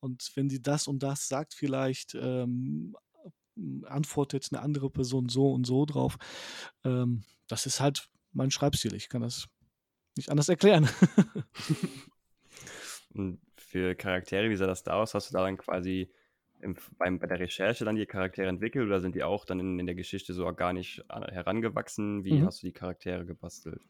[0.00, 2.96] und wenn sie das und das sagt, vielleicht ähm,
[3.84, 6.16] antwortet eine andere Person so und so drauf.
[6.84, 8.94] Ähm, das ist halt mein Schreibstil.
[8.94, 9.46] Ich kann das
[10.16, 10.88] nicht anders erklären.
[13.16, 15.14] Und für Charaktere, wie sah das da aus?
[15.14, 16.10] Hast du da dann quasi
[16.60, 19.78] im, beim, bei der Recherche dann die Charaktere entwickelt oder sind die auch dann in,
[19.78, 22.24] in der Geschichte so organisch herangewachsen?
[22.24, 22.46] Wie mhm.
[22.46, 23.80] hast du die Charaktere gebastelt?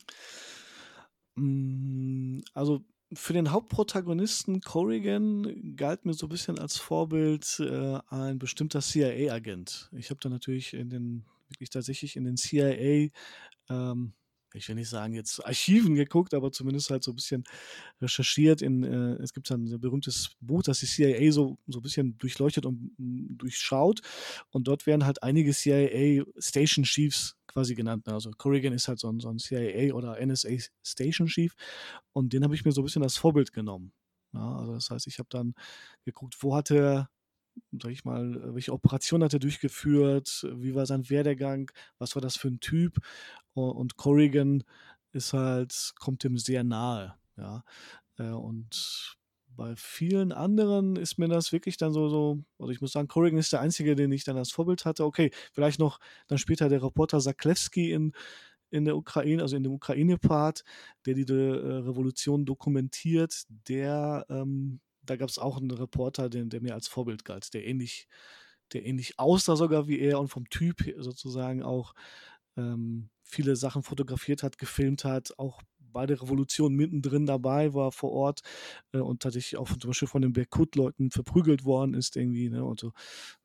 [1.35, 8.39] Mm, also für den Hauptprotagonisten Corrigan galt mir so ein bisschen als Vorbild äh, ein
[8.39, 9.91] bestimmter CIA-Agent.
[9.93, 13.11] Ich habe da natürlich in den, wirklich tatsächlich in den CIA
[13.71, 14.15] ähm,
[14.55, 17.45] ich will nicht sagen, jetzt Archiven geguckt, aber zumindest halt so ein bisschen
[18.01, 18.63] recherchiert.
[18.63, 22.17] In, äh, es gibt dann ein berühmtes Buch, das die CIA so, so ein bisschen
[22.19, 24.01] durchleuchtet und mm, durchschaut.
[24.51, 28.07] Und dort werden halt einige CIA Station Chiefs quasi genannt.
[28.07, 28.15] Ne?
[28.15, 30.51] Also Corrigan ist halt so ein, so ein CIA oder NSA
[30.83, 31.55] Station Chief.
[32.13, 33.93] Und den habe ich mir so ein bisschen als Vorbild genommen.
[34.33, 35.55] Ja, also das heißt, ich habe dann
[36.05, 37.09] geguckt, wo hat er
[37.73, 42.37] sag ich mal, welche Operation hat er durchgeführt, wie war sein Werdegang, was war das
[42.37, 42.99] für ein Typ?
[43.55, 44.65] Und Corrigan
[45.13, 47.65] ist halt, kommt dem sehr nahe, ja,
[48.19, 49.17] äh, und
[49.57, 53.39] bei vielen anderen ist mir das wirklich dann so, so, also ich muss sagen, Corrigan
[53.39, 55.05] ist der einzige, den ich dann als Vorbild hatte.
[55.05, 58.13] Okay, vielleicht noch dann später der Reporter Saklewski in,
[58.71, 60.63] in der Ukraine, also in dem Ukraine-Part,
[61.07, 66.61] der die äh, Revolution dokumentiert, der ähm, da gab es auch einen Reporter, den, der
[66.61, 68.09] mir als Vorbild galt, der ähnlich,
[68.73, 71.95] der ähnlich aussah sogar wie er und vom Typ sozusagen auch
[72.57, 75.63] ähm, viele Sachen fotografiert hat, gefilmt hat, auch
[75.97, 78.43] bei der Revolution mittendrin dabei war vor Ort
[78.93, 82.51] äh, und tatsächlich auch zum Beispiel von den Berkut-Leuten verprügelt worden ist irgendwie.
[82.51, 82.63] Ne?
[82.65, 82.93] Und so,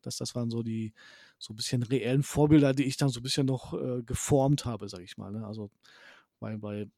[0.02, 0.92] das, das waren so die
[1.38, 4.90] so ein bisschen reellen Vorbilder, die ich dann so ein bisschen noch äh, geformt habe,
[4.90, 5.32] sag ich mal.
[5.32, 5.46] Ne?
[5.46, 5.70] Also
[6.40, 6.88] bei, bei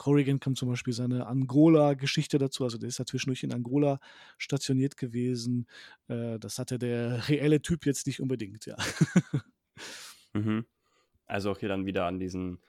[0.00, 2.64] Corrigan kommt zum Beispiel seine Angola-Geschichte dazu.
[2.64, 4.00] Also der ist ja zwischendurch in Angola
[4.38, 5.66] stationiert gewesen.
[6.08, 8.76] Äh, das hatte der reelle Typ jetzt nicht unbedingt, ja.
[10.32, 10.64] Mhm.
[11.26, 12.60] Also auch hier dann wieder an diesen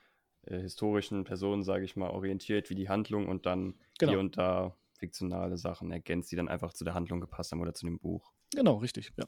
[0.46, 4.12] äh, historischen Personen, sage ich mal, orientiert, wie die Handlung und dann genau.
[4.12, 7.72] hier und da fiktionale Sachen ergänzt, die dann einfach zu der Handlung gepasst haben oder
[7.72, 8.32] zu dem Buch.
[8.52, 9.26] Genau, richtig, ja.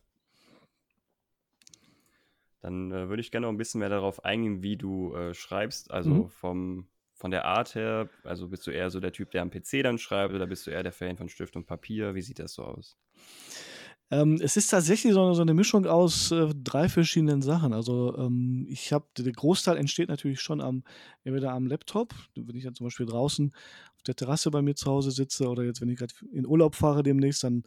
[2.61, 5.93] Dann äh, würde ich gerne noch ein bisschen mehr darauf eingehen, wie du äh, schreibst,
[5.93, 6.29] also mhm.
[6.29, 6.89] vom
[7.25, 9.97] von der Art her, also bist du eher so der Typ, der am PC dann
[9.97, 12.15] schreibt oder bist du eher der Fan von Stift und Papier?
[12.15, 12.99] Wie sieht das so aus?
[14.11, 17.73] Ähm, es ist tatsächlich so, so eine Mischung aus äh, drei verschiedenen Sachen.
[17.73, 20.83] Also ähm, ich habe, der Großteil entsteht natürlich schon am,
[21.23, 23.55] entweder am Laptop, wenn ich dann zum Beispiel draußen
[23.97, 26.75] auf der Terrasse bei mir zu Hause sitze oder jetzt, wenn ich gerade in Urlaub
[26.75, 27.63] fahre demnächst, dann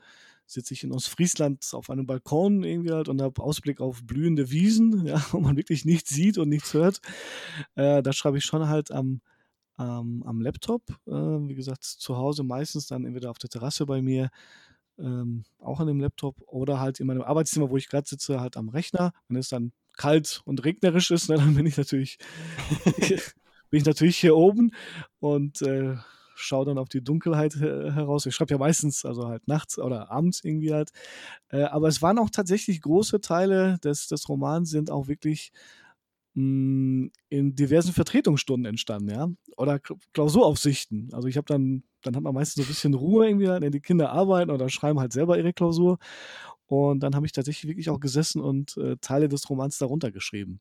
[0.46, 5.04] sitze ich in Ostfriesland auf einem Balkon irgendwie halt und habe Ausblick auf blühende Wiesen,
[5.08, 7.02] ja, wo man wirklich nichts sieht und nichts hört.
[7.74, 9.22] Äh, da schreibe ich schon halt am,
[9.79, 10.83] ähm, am Laptop.
[11.05, 14.29] Äh, wie gesagt, zu Hause meistens dann entweder auf der Terrasse bei mir
[14.99, 18.57] ähm, auch an dem Laptop oder halt in meinem Arbeitszimmer, wo ich gerade sitze, halt
[18.57, 19.13] am Rechner.
[19.27, 22.17] Wenn es dann kalt und regnerisch ist, ne, dann bin ich natürlich,
[23.69, 24.71] bin ich natürlich hier oben
[25.19, 25.97] und äh,
[26.35, 28.25] schaue dann auf die Dunkelheit äh, heraus.
[28.25, 30.91] Ich schreibe ja meistens, also halt nachts oder abends irgendwie halt.
[31.49, 35.51] Äh, aber es waren auch tatsächlich große Teile des, des Romans, sind auch wirklich
[36.38, 39.28] hm, in diversen Vertretungsstunden entstanden, ja.
[39.58, 39.80] Oder
[40.13, 41.10] Klausuraufsichten.
[41.12, 43.80] Also ich habe dann, dann hat man meistens so ein bisschen Ruhe irgendwie, wenn die
[43.82, 45.97] Kinder arbeiten oder schreiben halt selber ihre Klausur.
[46.67, 50.60] Und dann habe ich tatsächlich wirklich auch gesessen und äh, Teile des Romans darunter geschrieben.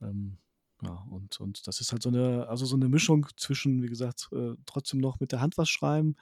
[0.00, 0.36] Ähm,
[0.82, 4.28] ja, und, und das ist halt so eine, also so eine Mischung zwischen, wie gesagt,
[4.32, 6.14] äh, trotzdem noch mit der Hand was schreiben,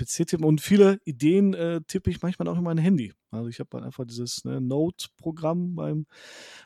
[0.00, 3.12] PC tippen und viele Ideen äh, tippe ich manchmal auch in mein Handy.
[3.30, 5.94] Also ich habe halt einfach dieses ne, Note-Programm bei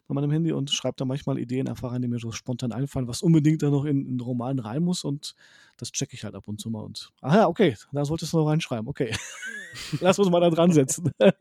[0.08, 3.22] meinem Handy und schreibe da manchmal Ideen einfach rein, die mir so spontan einfallen, was
[3.22, 5.34] unbedingt da noch in, in den Roman rein muss und
[5.76, 8.38] das checke ich halt ab und zu mal und, ah ja, okay, da solltest du
[8.38, 9.14] noch reinschreiben, okay.
[10.00, 11.10] Lass uns mal da dran setzen.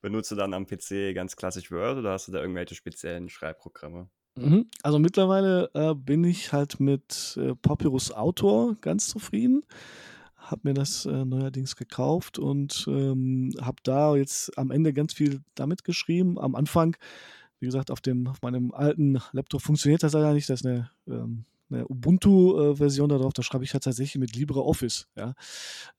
[0.00, 4.08] Benutzt du dann am PC ganz klassisch Word oder hast du da irgendwelche speziellen Schreibprogramme?
[4.40, 4.66] Mhm.
[4.82, 9.62] Also mittlerweile äh, bin ich halt mit äh, Papyrus Autor ganz zufrieden.
[10.36, 15.40] Hab mir das äh, neuerdings gekauft und ähm, habe da jetzt am Ende ganz viel
[15.54, 16.38] damit geschrieben.
[16.38, 16.96] Am Anfang,
[17.60, 20.48] wie gesagt, auf, dem, auf meinem alten Laptop funktioniert das leider nicht.
[20.48, 23.34] Das ist eine, ähm, eine Ubuntu-Version darauf.
[23.34, 25.06] Da schreibe ich halt tatsächlich mit LibreOffice.
[25.16, 25.34] Ja?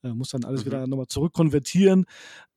[0.03, 0.65] Äh, muss dann alles mhm.
[0.67, 2.05] wieder nochmal zurückkonvertieren.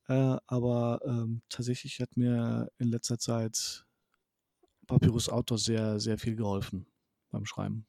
[0.07, 3.82] Äh, aber ähm, tatsächlich hat mir in letzter Zeit
[4.87, 6.85] Papyrus Autor sehr, sehr viel geholfen
[7.31, 7.85] beim Schreiben.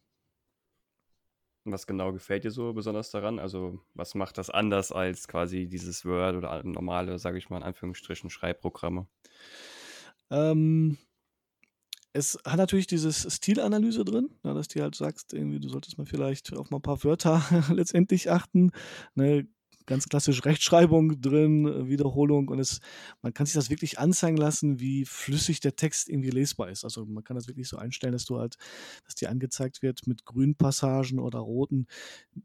[1.66, 3.38] Was genau gefällt dir so besonders daran?
[3.38, 7.62] Also, was macht das anders als quasi dieses Word oder normale, sage ich mal in
[7.62, 9.07] Anführungsstrichen, Schreibprogramme?
[10.30, 10.98] Ähm,
[12.12, 16.07] es hat natürlich dieses Stilanalyse drin, ja, dass du halt sagst, irgendwie, du solltest mal
[16.07, 18.70] vielleicht auf mal ein paar Wörter letztendlich achten.
[19.14, 19.48] Ne,
[19.87, 22.81] ganz klassisch Rechtschreibung drin, Wiederholung und es,
[23.23, 26.85] man kann sich das wirklich anzeigen lassen, wie flüssig der Text irgendwie lesbar ist.
[26.85, 28.57] Also man kann das wirklich so einstellen, dass du halt,
[29.05, 31.87] dass dir angezeigt wird mit grünen Passagen oder roten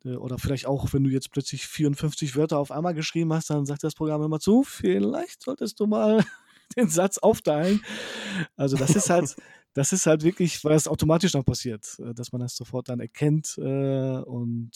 [0.04, 3.66] äh, oder vielleicht auch, wenn du jetzt plötzlich 54 Wörter auf einmal geschrieben hast, dann
[3.66, 6.24] sagt das Programm immer zu, vielleicht solltest du mal
[6.78, 7.82] den Satz aufteilen.
[8.56, 9.36] Also das ist halt,
[9.74, 13.00] das ist halt wirklich, weil das automatisch dann passiert, äh, dass man das sofort dann
[13.00, 14.72] erkennt äh, und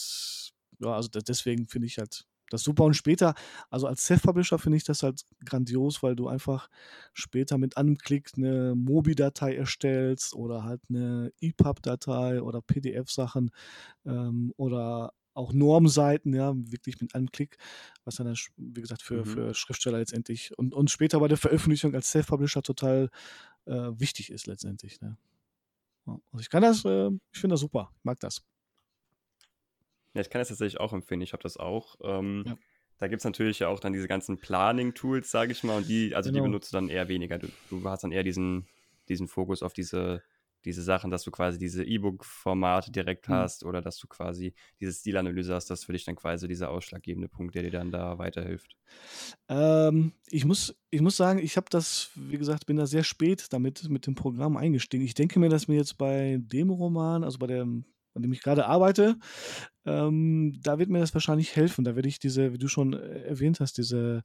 [0.79, 2.83] ja, also deswegen finde ich halt das ist super.
[2.83, 3.33] Und später,
[3.69, 6.69] also als Self-Publisher finde ich das halt grandios, weil du einfach
[7.13, 13.51] später mit einem Klick eine Mobi-Datei erstellst oder halt eine EPUB-Datei oder PDF-Sachen
[14.05, 17.57] ähm, oder auch Normseiten, ja, wirklich mit einem Klick,
[18.05, 19.25] was dann, wie gesagt, für, mhm.
[19.25, 23.09] für Schriftsteller letztendlich und, und später bei der Veröffentlichung als Self-Publisher total
[23.65, 25.01] äh, wichtig ist letztendlich.
[25.01, 25.17] Ne?
[26.05, 28.43] Also ich kann das, äh, ich finde das super, ich mag das.
[30.13, 31.21] Ja, ich kann das tatsächlich auch empfehlen.
[31.21, 31.95] Ich habe das auch.
[32.03, 32.57] Ähm, ja.
[32.99, 36.15] Da gibt es natürlich ja auch dann diese ganzen Planning-Tools, sage ich mal, und die,
[36.15, 36.43] also genau.
[36.43, 37.39] die benutzt du dann eher weniger.
[37.39, 38.67] Du, du hast dann eher diesen,
[39.09, 40.21] diesen Fokus auf diese,
[40.63, 43.33] diese Sachen, dass du quasi diese E-Book-Formate direkt mhm.
[43.33, 46.69] hast oder dass du quasi diese Stilanalyse hast, das ist für dich dann quasi dieser
[46.69, 48.77] ausschlaggebende Punkt, der dir dann da weiterhilft.
[49.49, 53.47] Ähm, ich, muss, ich muss sagen, ich habe das, wie gesagt, bin da sehr spät
[53.51, 55.03] damit mit dem Programm eingestiegen.
[55.03, 58.41] Ich denke mir, dass mir jetzt bei dem Roman, also bei dem an dem ich
[58.41, 59.17] gerade arbeite,
[59.85, 61.83] ähm, da wird mir das wahrscheinlich helfen.
[61.83, 64.23] Da werde ich diese, wie du schon äh, erwähnt hast, diese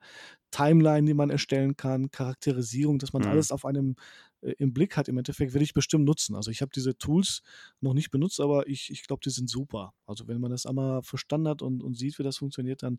[0.50, 3.28] Timeline, die man erstellen kann, Charakterisierung, dass man mhm.
[3.28, 3.96] alles auf einem
[4.40, 6.36] äh, im Blick hat, im Endeffekt werde ich bestimmt nutzen.
[6.36, 7.42] Also ich habe diese Tools
[7.80, 9.94] noch nicht benutzt, aber ich, ich glaube, die sind super.
[10.06, 12.98] Also wenn man das einmal verstanden hat und, und sieht, wie das funktioniert, dann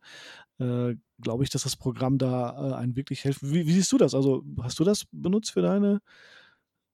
[0.60, 3.42] äh, glaube ich, dass das Programm da äh, einen wirklich hilft.
[3.44, 4.14] Wie, wie, siehst du das?
[4.14, 6.02] Also hast du das benutzt für deine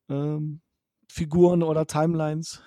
[0.10, 0.62] ähm,
[1.10, 2.62] Figuren oder Timelines?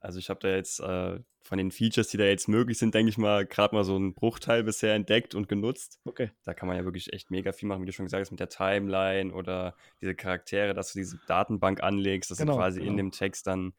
[0.00, 3.10] Also ich habe da jetzt äh, von den Features, die da jetzt möglich sind, denke
[3.10, 5.98] ich mal, gerade mal so einen Bruchteil bisher entdeckt und genutzt.
[6.04, 6.30] Okay.
[6.44, 8.38] Da kann man ja wirklich echt mega viel machen, wie du schon gesagt hast, mit
[8.38, 12.92] der Timeline oder diese Charaktere, dass du diese Datenbank anlegst, dass genau, du quasi genau.
[12.92, 13.72] in dem Text dann,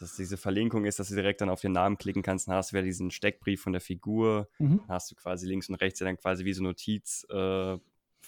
[0.00, 2.70] dass diese Verlinkung ist, dass du direkt dann auf den Namen klicken kannst, dann hast
[2.70, 4.78] du wieder diesen Steckbrief von der Figur, mhm.
[4.78, 7.80] dann hast du quasi links und rechts ja dann quasi wie so Notizfelder,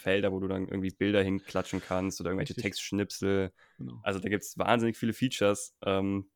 [0.04, 2.54] äh, wo du dann irgendwie Bilder hinklatschen kannst oder irgendwelche.
[2.54, 3.52] Textschnipsel.
[3.78, 4.00] Genau.
[4.02, 5.76] Also da gibt es wahnsinnig viele Features.
[5.86, 6.26] Ähm,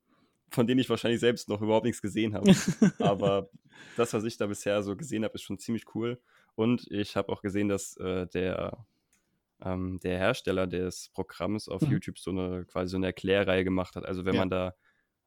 [0.50, 2.52] von denen ich wahrscheinlich selbst noch überhaupt nichts gesehen habe.
[2.98, 3.48] Aber
[3.96, 6.20] das, was ich da bisher so gesehen habe, ist schon ziemlich cool.
[6.54, 8.86] Und ich habe auch gesehen, dass äh, der,
[9.62, 11.92] ähm, der Hersteller des Programms auf mhm.
[11.92, 14.04] YouTube so eine quasi so eine Erklärreihe gemacht hat.
[14.04, 14.40] Also wenn ja.
[14.40, 14.74] man da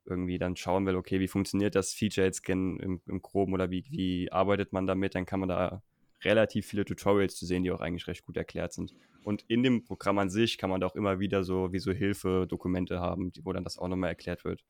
[0.05, 3.85] irgendwie dann schauen will, okay, wie funktioniert das Feature jetzt im, im Groben oder wie,
[3.89, 5.83] wie arbeitet man damit, dann kann man da
[6.23, 8.93] relativ viele Tutorials zu sehen, die auch eigentlich recht gut erklärt sind.
[9.23, 11.91] Und in dem Programm an sich kann man da auch immer wieder so wie so
[11.91, 14.63] Hilfe-Dokumente haben, wo dann das auch nochmal erklärt wird.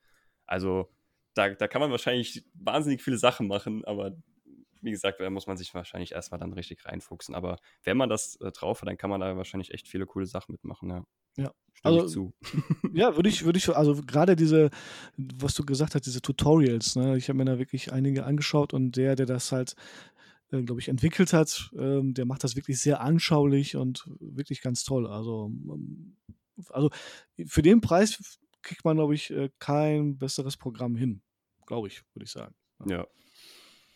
[0.48, 0.90] Also
[1.34, 4.16] da, da kann man wahrscheinlich wahnsinnig viele Sachen machen, aber
[4.82, 7.36] wie gesagt, da muss man sich wahrscheinlich erstmal dann richtig reinfuchsen.
[7.36, 10.26] Aber wenn man das äh, drauf hat, dann kann man da wahrscheinlich echt viele coole
[10.26, 11.04] Sachen mitmachen, ja.
[11.38, 11.52] Ja.
[11.84, 12.34] also, zu.
[12.94, 14.72] ja, würde ich, würde ich, also gerade diese,
[15.18, 18.98] was du gesagt hast, diese Tutorials, ne, ich habe mir da wirklich einige angeschaut und
[18.98, 19.76] der, der das halt
[20.52, 24.84] äh, glaube ich, entwickelt hat, ähm, der macht das wirklich sehr anschaulich und wirklich ganz
[24.84, 25.06] toll.
[25.06, 26.16] Also, ähm,
[26.70, 26.90] also
[27.46, 31.22] für den Preis kriegt man, glaube ich, äh, kein besseres Programm hin.
[31.66, 32.56] Glaube ich, würde ich sagen.
[32.86, 32.98] Ja.
[32.98, 33.08] ja,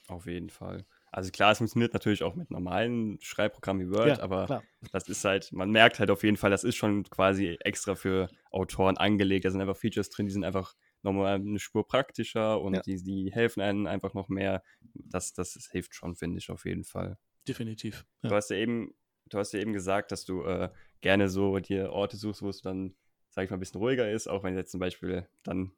[0.08, 0.86] auf jeden Fall.
[1.12, 4.64] Also klar, es funktioniert natürlich auch mit normalen Schreibprogrammen wie Word, ja, aber klar.
[4.94, 8.30] das ist halt, man merkt halt auf jeden Fall, das ist schon quasi extra für
[8.50, 9.44] Autoren angelegt.
[9.44, 12.82] Da sind einfach Features drin, die sind einfach nochmal eine Spur praktischer und ja.
[12.82, 14.64] die, die helfen einem einfach noch mehr.
[14.94, 17.18] Das, das, das hilft schon, finde ich, auf jeden Fall.
[17.46, 18.06] Definitiv.
[18.22, 18.94] Du hast ja eben,
[19.26, 20.70] du hast ja eben gesagt, dass du äh,
[21.02, 22.96] gerne so dir Orte suchst, wo es dann,
[23.32, 25.72] sag ich mal, ein bisschen ruhiger ist, auch wenn jetzt zum Beispiel dann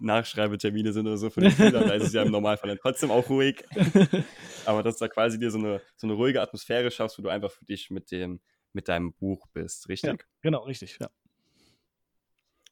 [0.00, 3.10] Nachschreibetermine sind oder so für den Schüler, da ist es ja im Normalfall dann trotzdem
[3.10, 3.64] auch ruhig.
[4.66, 7.28] Aber dass du da quasi dir so eine, so eine ruhige Atmosphäre schaffst, wo du
[7.28, 8.40] einfach für dich mit dem,
[8.72, 10.20] mit deinem Buch bist, richtig?
[10.20, 11.08] Ja, genau, richtig, ja.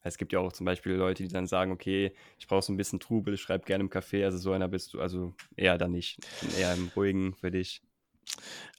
[0.03, 2.77] Es gibt ja auch zum Beispiel Leute, die dann sagen, okay, ich brauche so ein
[2.77, 5.91] bisschen Trubel, ich schreibe gerne im Café, also so einer bist du, also eher dann
[5.91, 6.19] nicht,
[6.57, 7.83] eher im Ruhigen für dich.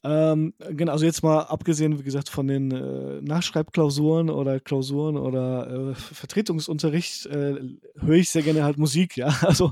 [0.04, 5.89] Ähm, genau, also jetzt mal abgesehen, wie gesagt, von den äh, Nachschreibklausuren oder Klausuren oder
[5.89, 7.56] äh, Vertretungsunterricht, äh,
[7.96, 9.28] höre ich sehr gerne halt Musik, ja.
[9.41, 9.72] Also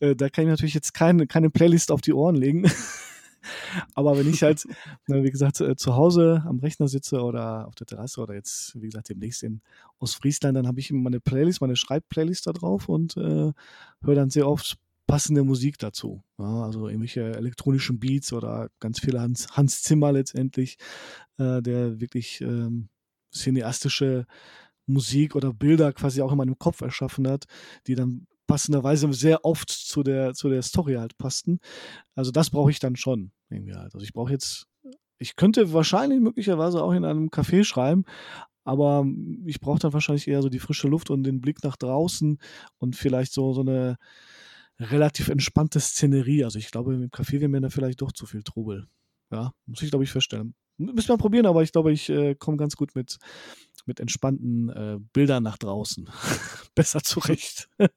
[0.00, 2.64] äh, da kann ich natürlich jetzt keine, keine Playlist auf die Ohren legen.
[3.94, 4.66] Aber wenn ich halt,
[5.06, 8.86] wie gesagt, äh, zu Hause am Rechner sitze oder auf der Terrasse oder jetzt, wie
[8.86, 9.60] gesagt, demnächst in
[9.98, 13.52] Ostfriesland, dann habe ich meine Playlist, meine Schreibplaylist da drauf und äh,
[14.02, 16.22] höre dann sehr oft passende Musik dazu.
[16.38, 20.78] Ja, also irgendwelche elektronischen Beats oder ganz viele Hans, Hans Zimmer letztendlich,
[21.38, 22.88] äh, der wirklich ähm,
[23.32, 24.26] cineastische
[24.86, 27.44] Musik oder Bilder quasi auch in meinem Kopf erschaffen hat,
[27.86, 31.58] die dann passenderweise sehr oft zu der, zu der Story halt passten.
[32.14, 33.94] Also das brauche ich dann schon irgendwie halt.
[33.94, 34.66] Also ich brauche jetzt,
[35.18, 38.04] ich könnte wahrscheinlich möglicherweise auch in einem Café schreiben,
[38.64, 39.04] aber
[39.46, 42.38] ich brauche dann wahrscheinlich eher so die frische Luft und den Blick nach draußen
[42.78, 43.96] und vielleicht so, so eine
[44.78, 46.44] relativ entspannte Szenerie.
[46.44, 48.88] Also ich glaube, im Café wäre mir da vielleicht doch zu viel Trubel.
[49.30, 50.54] Ja, muss ich glaube ich feststellen.
[50.78, 53.18] Müssen wir probieren, aber ich glaube, ich äh, komme ganz gut mit,
[53.86, 56.10] mit entspannten äh, Bildern nach draußen.
[56.74, 57.70] Besser zurecht.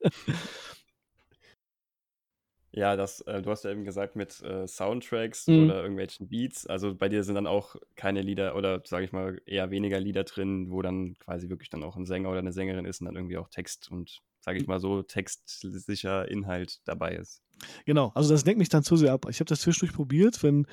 [2.72, 5.66] ja, das, äh, du hast ja eben gesagt mit äh, Soundtracks mhm.
[5.66, 6.68] oder irgendwelchen Beats.
[6.68, 10.24] Also bei dir sind dann auch keine Lieder oder sage ich mal eher weniger Lieder
[10.24, 13.18] drin, wo dann quasi wirklich dann auch ein Sänger oder eine Sängerin ist und dann
[13.18, 17.42] irgendwie auch Text und sage ich mal so, textsicher Inhalt dabei ist.
[17.86, 19.26] Genau, also das lenkt mich dann zu sehr ab.
[19.30, 20.66] Ich habe das zwischendurch probiert, wenn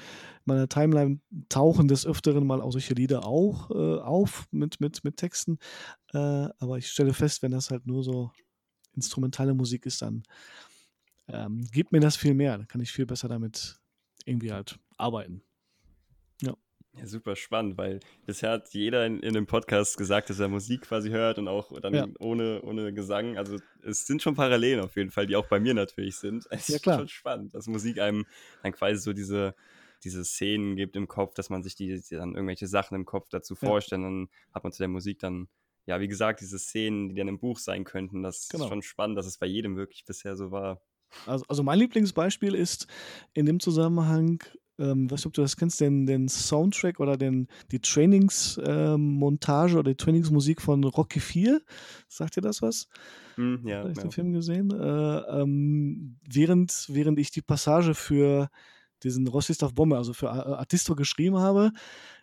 [0.45, 5.17] meine Timeline tauchen des Öfteren mal auch solche Lieder auch äh, auf mit, mit, mit
[5.17, 5.59] Texten.
[6.13, 6.19] Äh,
[6.59, 8.31] aber ich stelle fest, wenn das halt nur so
[8.95, 10.23] instrumentale Musik ist, dann
[11.29, 12.57] ähm, gibt mir das viel mehr.
[12.57, 13.81] Dann kann ich viel besser damit
[14.25, 15.43] irgendwie halt arbeiten.
[16.99, 20.83] Ja, super spannend, weil bisher hat jeder in, in dem Podcast gesagt, dass er Musik
[20.83, 22.07] quasi hört und auch dann ja.
[22.19, 23.37] ohne, ohne Gesang.
[23.37, 26.47] Also es sind schon Parallelen auf jeden Fall, die auch bei mir natürlich sind.
[26.51, 26.97] Es ja, klar.
[26.97, 28.25] ist schon spannend, dass Musik einem
[28.63, 29.55] dann quasi so diese,
[30.05, 33.29] diese Szenen gibt im Kopf, dass man sich die, die dann irgendwelche Sachen im Kopf
[33.29, 33.69] dazu ja.
[33.69, 34.03] vorstellt.
[34.03, 35.49] Dann hat man zu der Musik dann,
[35.85, 38.23] ja, wie gesagt, diese Szenen, die dann im Buch sein könnten.
[38.23, 38.65] Das genau.
[38.65, 40.81] ist schon spannend, dass es bei jedem wirklich bisher so war.
[41.27, 42.87] Also, also mein Lieblingsbeispiel ist
[43.35, 44.43] in dem Zusammenhang
[44.79, 49.79] ähm, weiß nicht, ob du das kennst, den, den Soundtrack oder den, die Trainingsmontage ähm,
[49.79, 51.61] oder die Trainingsmusik von Rocky 4.
[52.09, 52.89] Sagt dir das was?
[53.37, 53.79] Mm, ja.
[53.81, 54.03] Habe ich ja.
[54.03, 54.71] den Film gesehen?
[54.71, 58.49] Äh, ähm, während, während ich die Passage für
[59.03, 61.73] diesen Rostislav Bombe, also für Artisto geschrieben habe,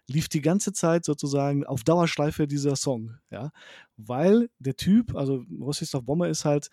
[0.07, 3.51] lief die ganze Zeit sozusagen auf Dauerschleife dieser Song, ja,
[3.95, 6.69] weil der Typ, also Rostislav Bombe ist halt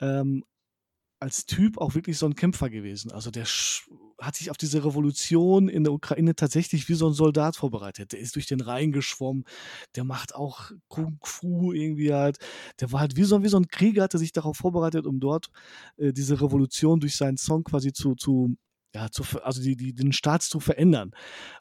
[0.00, 0.44] ähm,
[1.20, 3.12] als Typ auch wirklich so ein Kämpfer gewesen.
[3.12, 3.46] Also der
[4.22, 8.12] hat sich auf diese Revolution in der Ukraine tatsächlich wie so ein Soldat vorbereitet.
[8.12, 9.44] Der ist durch den Rhein geschwommen,
[9.96, 12.38] der macht auch Kung Fu irgendwie halt.
[12.80, 15.48] Der war halt wie so, wie so ein Krieger, hatte sich darauf vorbereitet, um dort
[15.96, 18.56] äh, diese Revolution durch seinen Song quasi zu, zu
[18.94, 21.12] ja, zu, also die, die, den Staat zu verändern.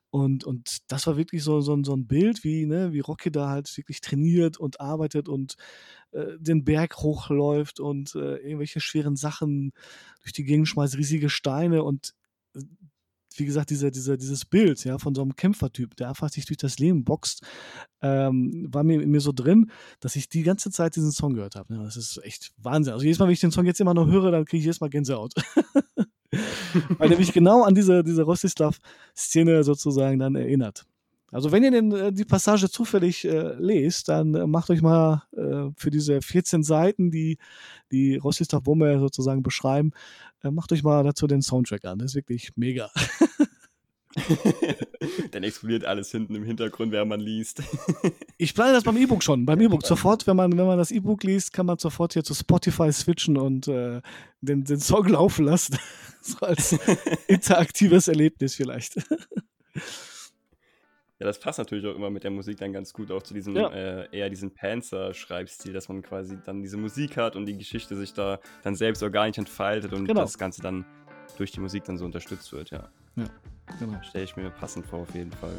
[0.10, 3.50] Und, und das war wirklich so, so, so ein Bild, wie, ne, wie Rocky da
[3.50, 5.56] halt wirklich trainiert und arbeitet und
[6.12, 9.72] äh, den Berg hochläuft und äh, irgendwelche schweren Sachen
[10.22, 12.14] durch die Gegend schmeißt, riesige Steine und
[13.38, 16.58] wie gesagt, dieser, dieser, dieses Bild ja, von so einem Kämpfertyp, der einfach sich durch
[16.58, 17.44] das Leben boxt,
[18.02, 21.74] ähm, war mir mir so drin, dass ich die ganze Zeit diesen Song gehört habe.
[21.74, 22.94] Ja, das ist echt Wahnsinn.
[22.94, 24.82] Also jedes Mal, wenn ich den Song jetzt immer noch höre, dann kriege ich jedes
[24.82, 25.34] Mal Gänsehaut.
[26.98, 30.86] Weil der mich genau an diese, diese Rostislav-Szene sozusagen dann erinnert.
[31.32, 35.24] Also wenn ihr den, äh, die Passage zufällig äh, lest, dann äh, macht euch mal
[35.36, 37.38] äh, für diese 14 Seiten, die
[37.92, 39.92] die Rostislav Bomber sozusagen beschreiben,
[40.44, 42.00] äh, macht euch mal dazu den Soundtrack an.
[42.00, 42.92] Das ist wirklich mega.
[45.32, 47.64] Dann explodiert alles hinten im Hintergrund, während man liest.
[48.38, 49.46] ich plane das beim E-Book schon.
[49.46, 52.34] Beim E-Book sofort, wenn man, wenn man das E-Book liest, kann man sofort hier zu
[52.34, 54.02] Spotify switchen und äh,
[54.42, 55.78] den, den Song laufen lassen.
[56.22, 56.78] so als
[57.28, 58.98] interaktives Erlebnis vielleicht.
[61.22, 63.56] Ja, das passt natürlich auch immer mit der Musik dann ganz gut auch zu diesem,
[63.56, 63.70] ja.
[63.70, 68.12] äh, eher diesen Panzer-Schreibstil, dass man quasi dann diese Musik hat und die Geschichte sich
[68.14, 70.22] da dann selbst organisch entfaltet und genau.
[70.22, 70.84] das Ganze dann
[71.38, 72.90] durch die Musik dann so unterstützt wird, ja.
[73.16, 73.26] Ja,
[73.78, 74.02] genau.
[74.02, 75.54] Stelle ich mir passend vor, auf jeden Fall.